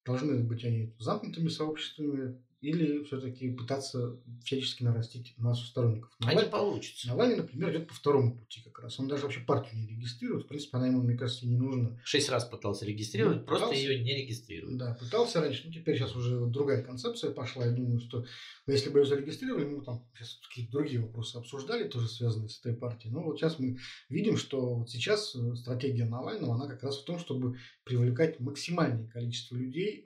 [0.05, 6.11] Должны быть они замкнутыми сообществами, или все-таки пытаться всячески нарастить массу сторонников.
[6.19, 7.09] Навальный, а не получится.
[7.09, 8.99] Навальный, например, идет по второму пути как раз.
[8.99, 10.45] Он даже вообще партию не регистрирует.
[10.45, 12.01] В принципе, она ему, мне кажется, не нужна.
[12.05, 14.79] Шесть раз пытался регистрировать, ну, просто ее не регистрируют.
[14.79, 15.63] Да, пытался раньше.
[15.67, 17.67] Ну, теперь сейчас уже другая концепция пошла.
[17.67, 18.27] Я думаю, что
[18.67, 22.75] если бы ее зарегистрировали, мы там сейчас какие-то другие вопросы обсуждали, тоже связанные с этой
[22.75, 23.13] партией.
[23.13, 27.05] Но вот сейчас мы видим, что вот сейчас э, стратегия Навального, она как раз в
[27.05, 30.05] том, чтобы привлекать максимальное количество людей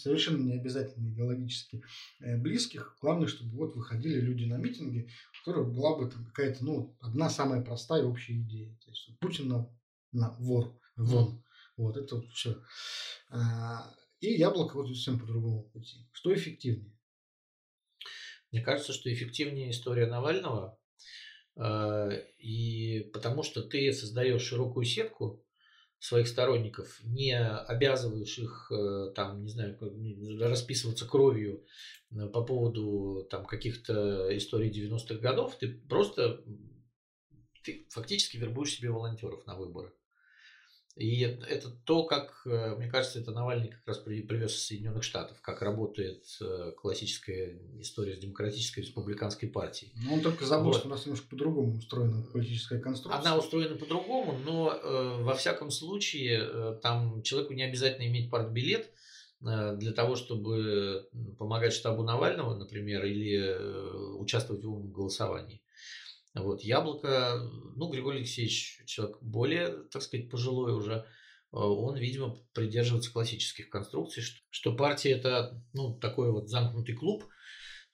[0.00, 1.82] совершенно не обязательно идеологически
[2.20, 2.96] э, близких.
[3.00, 7.30] Главное, чтобы вот выходили люди на митинги, у которых была бы там какая-то, ну, одна
[7.30, 8.76] самая простая общая идея.
[8.84, 9.70] То есть Путин на,
[10.12, 11.42] на вор, вон.
[11.76, 12.62] Вот, это вот все.
[13.30, 16.06] А, и яблоко вот совсем по другому пути.
[16.12, 16.94] Что эффективнее?
[18.52, 20.78] Мне кажется, что эффективнее история Навального,
[21.56, 25.44] э, и потому что ты создаешь широкую сетку
[26.00, 29.78] своих сторонников, не обязываешь их э, там, не знаю,
[30.40, 31.64] расписываться кровью
[32.10, 36.42] э, по поводу там каких-то историй 90-х годов, ты просто
[37.62, 39.92] ты фактически вербуешь себе волонтеров на выборы.
[40.96, 45.40] И это то, как, э, мне кажется, это Навальный как раз привез из Соединенных Штатов,
[45.40, 49.92] как работает э, классическая история с демократической республиканской партией.
[50.04, 50.78] Но он только забыл, вот.
[50.78, 53.20] что у нас немножко по-другому устроена политическая конструкция.
[53.20, 58.90] Она устроена по-другому, но э, во всяком случае э, там человеку не обязательно иметь партбилет
[59.42, 65.62] э, для того, чтобы помогать штабу Навального, например, или э, участвовать в умном голосовании.
[66.34, 67.40] Вот, Яблоко,
[67.76, 71.04] ну, Григорий Алексеевич человек более, так сказать, пожилой уже,
[71.50, 77.24] он, видимо, придерживается классических конструкций, что, что партия это, ну, такой вот замкнутый клуб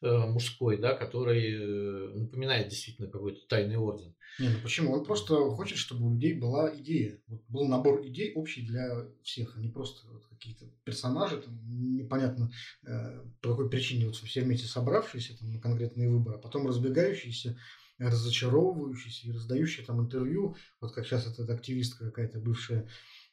[0.03, 4.15] э, мужской, да, который э, напоминает действительно какой-то тайный орден.
[4.39, 4.93] Не, ну почему?
[4.93, 7.19] Он просто хочет, чтобы у людей была идея.
[7.29, 12.53] Вот был набор идей общий для всех, а не просто вот какие-то персонажи, там, непонятно
[12.87, 17.59] э, по какой причине вот все вместе собравшиеся там, на конкретные выборы, а потом разбегающиеся,
[17.99, 22.89] разочаровывающиеся и раздающие там интервью, вот как сейчас эта активистка какая-то бывшая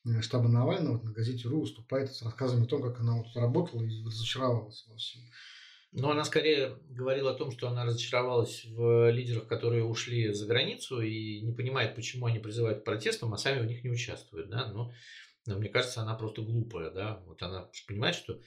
[0.05, 3.35] э, штаба Навального вот на газете РУ выступает с рассказами о том, как она вот
[3.35, 5.23] работала и разочаровалась во всем.
[5.95, 11.01] Но она скорее говорила о том, что она разочаровалась в лидерах, которые ушли за границу
[11.01, 14.49] и не понимает, почему они призывают к протестам, а сами в них не участвуют.
[14.49, 14.71] Да?
[14.73, 14.91] Но,
[15.45, 16.89] но мне кажется, она просто глупая.
[16.89, 17.21] Да?
[17.27, 18.39] Вот она понимает, что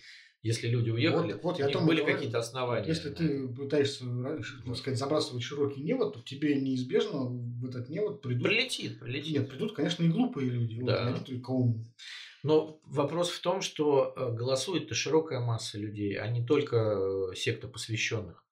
[0.43, 2.87] если люди уехали, вот, вот, я у них были какие-то основания.
[2.87, 4.05] Если ты пытаешься,
[4.65, 8.45] так сказать, забрасывать широкий невод, то тебе неизбежно в этот невод придут...
[8.45, 9.33] Прилетит, прилетит.
[9.33, 10.81] Нет, придут, конечно, и глупые люди.
[10.83, 11.05] Да.
[11.05, 11.93] Вот, они только умные.
[12.43, 17.67] Но вопрос в том, что э, голосует-то широкая масса людей, а не только э, секта
[17.67, 18.45] посвященных.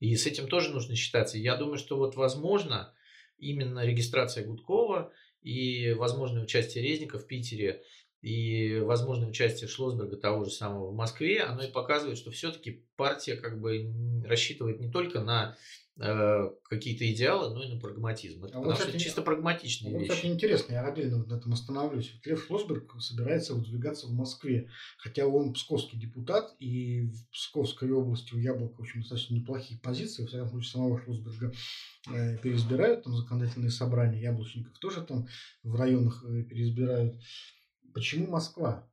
[0.00, 1.38] И с этим тоже нужно считаться.
[1.38, 2.92] Я думаю, что вот возможно
[3.38, 5.10] именно регистрация Гудкова
[5.40, 7.82] и возможное участие Резника в Питере
[8.24, 13.36] и возможное участие Шлосберга того же самого в Москве, оно и показывает, что все-таки партия
[13.36, 13.92] как бы
[14.26, 15.56] рассчитывает не только на
[15.96, 18.44] Э, какие-то идеалы, но и на прагматизм.
[18.44, 20.10] Это а вот, кстати, чисто прагматичные вот, вещи.
[20.10, 22.12] Кстати, интересно, я отдельно на этом остановлюсь.
[22.12, 24.68] Вот Лев Шлосберг собирается выдвигаться в Москве,
[24.98, 30.22] хотя он псковский депутат, и в Псковской области у Яблока, в общем, достаточно неплохие позиции,
[30.22, 31.52] во всяком случае, самого Шлосберга
[32.12, 35.28] э, переизбирают, там законодательные собрания яблочников тоже там
[35.62, 37.14] в районах э, переизбирают.
[37.94, 38.90] Почему Москва?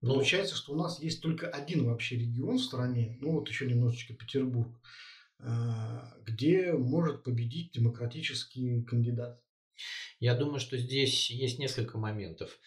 [0.00, 3.66] Ну, Получается, что у нас есть только один вообще регион в стране, ну вот еще
[3.66, 4.80] немножечко Петербург,
[5.40, 9.42] а, где может победить демократический кандидат?
[10.20, 12.58] Я думаю, что здесь есть несколько моментов.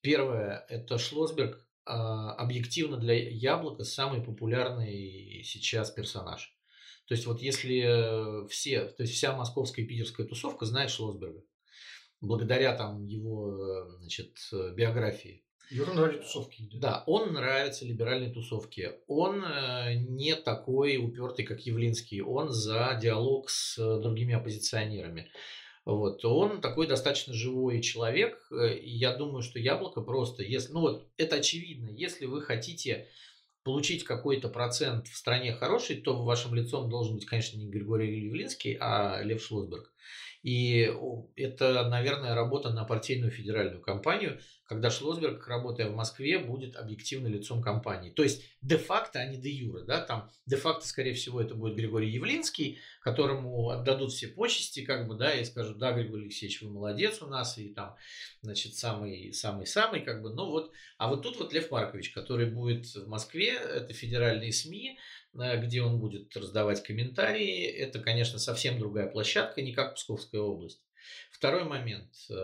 [0.00, 6.56] Первое– это Шлосберг а, объективно для Яблока самый популярный сейчас персонаж.
[7.06, 11.42] То есть вот если все, то есть вся московская и питерская тусовка знает Шлосберга,
[12.20, 14.36] благодаря там его значит,
[14.74, 15.42] биографии.
[15.70, 16.68] Юра нравится тусовки.
[16.72, 16.78] Да.
[16.78, 18.96] да, он нравится либеральной тусовке.
[19.06, 22.22] Он э, не такой упертый, как Явлинский.
[22.22, 25.30] Он за диалог с другими оппозиционерами.
[25.84, 26.24] Вот.
[26.24, 28.38] Он такой достаточно живой человек.
[28.50, 33.06] Э, и я думаю, что яблоко просто, если, ну вот это очевидно, если вы хотите
[33.62, 38.78] получить какой-то процент в стране хороший, то вашим лицом должен быть, конечно, не Григорий Явлинский,
[38.80, 39.92] а Лев Шлосберг.
[40.42, 40.92] И
[41.36, 47.62] это, наверное, работа на партийную федеральную кампанию, когда Шлосберг, работая в Москве, будет объективно лицом
[47.62, 48.10] компании.
[48.10, 49.84] То есть де-факто, а не де-юре.
[49.84, 50.00] Да?
[50.00, 55.32] Там де-факто, скорее всего, это будет Григорий Явлинский, которому отдадут все почести, как бы, да,
[55.32, 57.96] и скажут, да, Григорий Алексеевич, вы молодец у нас, и там,
[58.42, 60.72] значит, самый-самый-самый, как бы, ну вот.
[60.98, 64.98] А вот тут вот Лев Маркович, который будет в Москве, это федеральные СМИ,
[65.38, 67.64] где он будет раздавать комментарии.
[67.64, 70.80] Это, конечно, совсем другая площадка, не как Псковская область.
[71.30, 72.34] Второй момент э,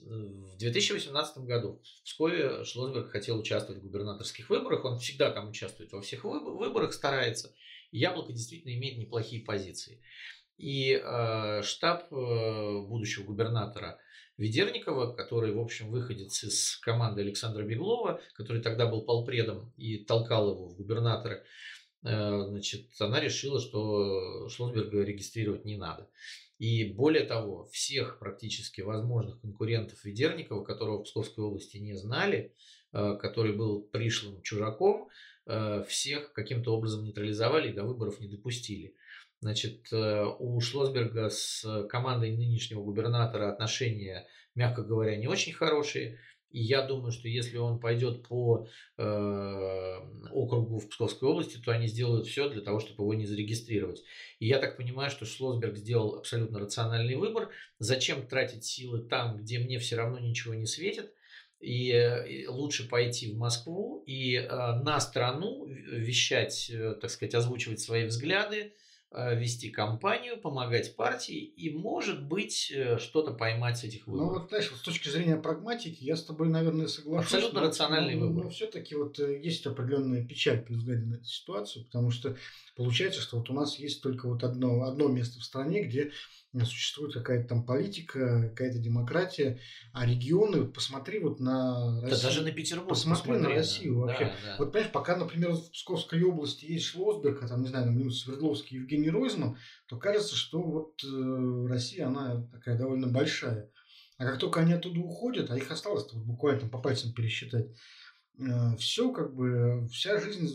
[0.00, 4.84] в 2018 году в Пскове Шлосберг хотел участвовать в губернаторских выборах.
[4.84, 7.54] Он всегда там участвует во всех выборах, старается.
[7.90, 10.00] Яблоко действительно имеет неплохие позиции.
[10.56, 13.98] И э, штаб э, будущего губернатора
[14.36, 20.50] Ведерникова, который, в общем, выходец из команды Александра Беглова, который тогда был полпредом и толкал
[20.50, 21.44] его в губернаторы,
[22.04, 26.08] э, значит, она решила, что Шлосберга регистрировать не надо.
[26.58, 32.54] И более того, всех практически возможных конкурентов Ведерникова, которого в Псковской области не знали,
[32.92, 35.08] э, который был пришлым чужаком,
[35.46, 38.94] э, всех каким-то образом нейтрализовали и до выборов не допустили.
[39.44, 46.18] Значит, э, у Шлосберга с командой нынешнего губернатора отношения, мягко говоря, не очень хорошие.
[46.50, 48.66] И я думаю, что если он пойдет по
[48.96, 49.98] э,
[50.32, 54.02] округу в Псковской области, то они сделают все для того, чтобы его не зарегистрировать.
[54.38, 57.50] И я так понимаю, что Шлосберг сделал абсолютно рациональный выбор.
[57.78, 61.12] Зачем тратить силы там, где мне все равно ничего не светит?
[61.60, 68.06] И лучше пойти в Москву и э, на страну вещать, э, так сказать, озвучивать свои
[68.06, 68.83] взгляды, Э,
[69.14, 74.32] вести кампанию, помогать партии и, может быть, э, что-то поймать с этих выборов.
[74.32, 77.32] Ну, вот, знаешь, вот с точки зрения прагматики, я с тобой, наверное, соглашусь.
[77.32, 78.44] Абсолютно но, рациональный но, выбор.
[78.44, 82.36] Но все-таки вот э, есть определенная печаль при взгляде на эту ситуацию, потому что
[82.76, 86.10] получается, что вот у нас есть только вот одно, одно место в стране, где
[86.62, 89.60] существует какая-то там политика, какая-то демократия,
[89.92, 92.10] а регионы, посмотри вот на Россию.
[92.10, 92.88] Да даже на Петербург.
[92.90, 94.24] Посмотри, посмотри на Россию да, вообще.
[94.24, 94.56] Да, да.
[94.58, 98.78] Вот понимаешь, пока, например, в Псковской области есть Шлосберг, а там, не знаю, там Свердловский
[98.78, 99.56] Евгений генерозном,
[99.88, 103.70] то кажется, что вот э, Россия, она такая довольно большая.
[104.16, 107.66] А как только они оттуда уходят, а их осталось вот буквально там по пальцам пересчитать,
[108.38, 110.48] э, все как бы, вся жизнь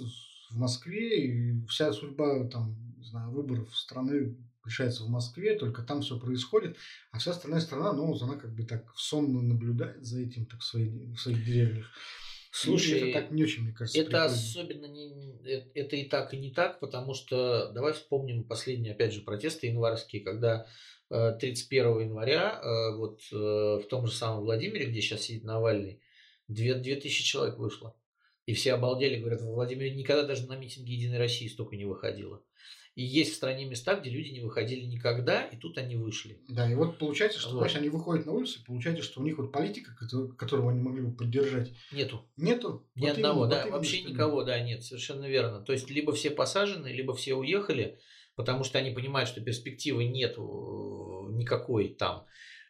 [0.50, 6.02] в Москве и вся судьба там, не знаю, выборов страны решается в Москве, только там
[6.02, 6.78] все происходит,
[7.12, 10.64] а вся остальная страна, ну, она как бы так сонно наблюдает за этим, так в
[10.64, 11.88] своих, в своих деревьях.
[12.52, 14.00] Слушай, и это так не очень, мне кажется.
[14.00, 14.26] Это прикольно.
[14.26, 19.14] особенно не, э, это и так, и не так, потому что давай вспомним последние, опять
[19.14, 20.68] же, протесты январские, когда
[21.10, 26.02] 31 э, января э, вот в том же самом Владимире, где сейчас сидит Навальный,
[26.48, 27.96] 2000 человек вышло.
[28.46, 32.42] И все обалдели, говорят, во Владимире никогда даже на митинги Единой России столько не выходило.
[33.00, 36.42] И есть в стране места, где люди не выходили никогда, и тут они вышли.
[36.50, 37.74] Да, и вот получается, что вот.
[37.74, 39.96] они выходят на улицу, получается, что у них вот политика,
[40.36, 42.30] которого они могли бы поддержать, нету.
[42.36, 42.86] Нету.
[42.96, 45.62] Ни вот одного, именно, да, вот вообще именно, никого, да, нет, совершенно верно.
[45.62, 48.00] То есть либо все посажены, либо все уехали,
[48.36, 52.26] потому что они понимают, что перспективы нету э, никакой там.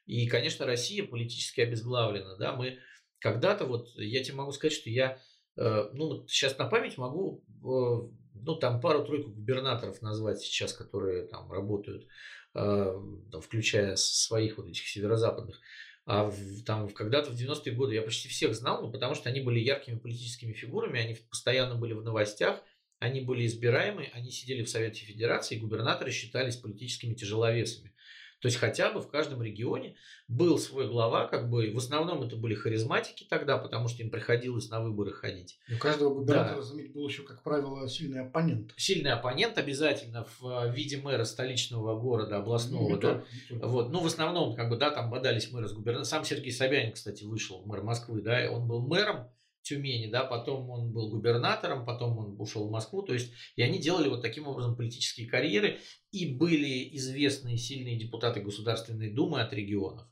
[0.06, 2.78] И, конечно, Россия политически обезглавлена, да, мы
[3.18, 5.20] когда-то вот, я тебе могу сказать, что я,
[5.58, 11.52] э, ну, сейчас на память могу э, ну, там пару-тройку губернаторов назвать сейчас, которые там
[11.52, 12.08] работают,
[12.56, 13.02] э,
[13.42, 15.60] включая своих вот этих северо-западных.
[16.06, 19.42] А в, там когда-то в 90-е годы я почти всех знал, ну, потому что они
[19.42, 22.62] были яркими политическими фигурами, они постоянно были в новостях,
[23.00, 27.94] они были избираемы, они сидели в Совете Федерации, и губернаторы считались политическими тяжеловесами.
[28.42, 29.96] То есть хотя бы в каждом регионе
[30.28, 34.70] был свой глава, как бы в основном это были харизматики тогда, потому что им приходилось
[34.70, 35.60] на выборы ходить.
[35.68, 36.62] И у каждого губернатора, да.
[36.62, 38.74] заметь, был еще, как правило, сильный оппонент.
[38.78, 42.88] Сильный оппонент обязательно в э, виде мэра столичного города, областного.
[42.88, 43.24] Не да?
[43.50, 43.90] Только, вот.
[43.90, 46.06] Ну, в основном, как бы, да, там бодались мэры с губернатором.
[46.06, 49.30] Сам Сергей Собянин, кстати, вышел, мэр Москвы, да, он был мэром,
[49.62, 53.80] Тюмени, да, потом он был губернатором, потом он ушел в Москву, то есть и они
[53.80, 55.80] делали вот таким образом политические карьеры
[56.12, 60.08] и были известные сильные депутаты Государственной Думы от регионов.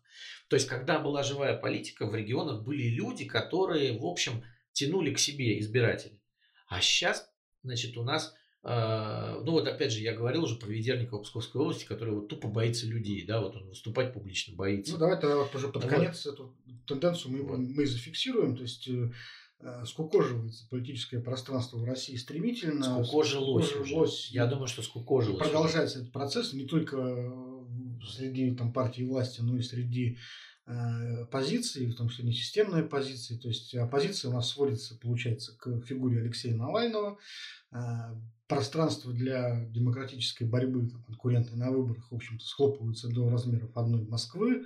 [0.50, 4.44] То есть когда была живая политика, в регионах были люди, которые, в общем,
[4.74, 6.22] тянули к себе избирателей.
[6.68, 7.30] А сейчас,
[7.64, 8.36] значит, у нас
[8.68, 12.86] ну вот опять же, я говорил уже про Ведерникова Псковской области, который вот тупо боится
[12.86, 14.94] людей, да, вот он выступать публично боится.
[14.94, 15.94] Ну давай тогда вот уже под вот.
[15.94, 16.54] конец эту
[16.86, 17.60] тенденцию мы, вот.
[17.60, 19.12] мы зафиксируем, то есть э,
[19.60, 23.04] Э, скукоживается политическое пространство в России стремительно.
[23.04, 25.40] Скукожилось, скукожилось Я думаю, что скукожилось.
[25.40, 27.34] Продолжается этот процесс не только
[28.08, 30.20] среди там, партии власти, но и среди
[30.68, 33.36] э, позиций, в том числе не системные позиции.
[33.36, 37.18] То есть оппозиция у нас сводится, получается, к фигуре Алексея Навального.
[38.48, 44.66] Пространство для демократической борьбы, там, конкурентной на выборах, в общем-то, схлопывается до размеров одной Москвы.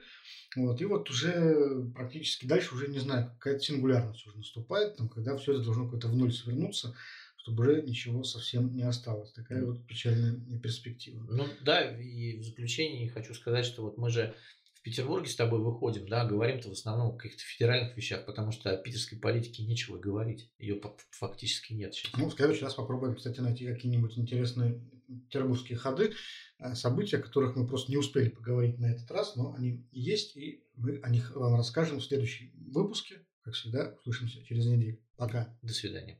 [0.55, 5.35] Вот, и вот уже практически дальше уже, не знаю, какая-то сингулярность уже наступает, там, когда
[5.35, 6.93] все это должно как-то в ноль свернуться,
[7.37, 9.31] чтобы уже ничего совсем не осталось.
[9.31, 11.25] Такая вот печальная перспектива.
[11.29, 14.35] Ну да, и в заключение хочу сказать, что вот мы же
[14.81, 18.71] в Петербурге с тобой выходим, да, говорим-то в основном о каких-то федеральных вещах, потому что
[18.71, 20.49] о питерской политике нечего говорить.
[20.57, 22.19] Ее фактически нет сейчас.
[22.19, 26.13] Ну, в следующий раз попробуем, кстати, найти какие-нибудь интересные петербургские ходы,
[26.57, 30.35] э, события, о которых мы просто не успели поговорить на этот раз, но они есть,
[30.35, 33.23] и мы о них вам расскажем в следующем выпуске.
[33.43, 34.99] Как всегда, услышимся через неделю.
[35.15, 35.55] Пока.
[35.61, 36.19] До свидания.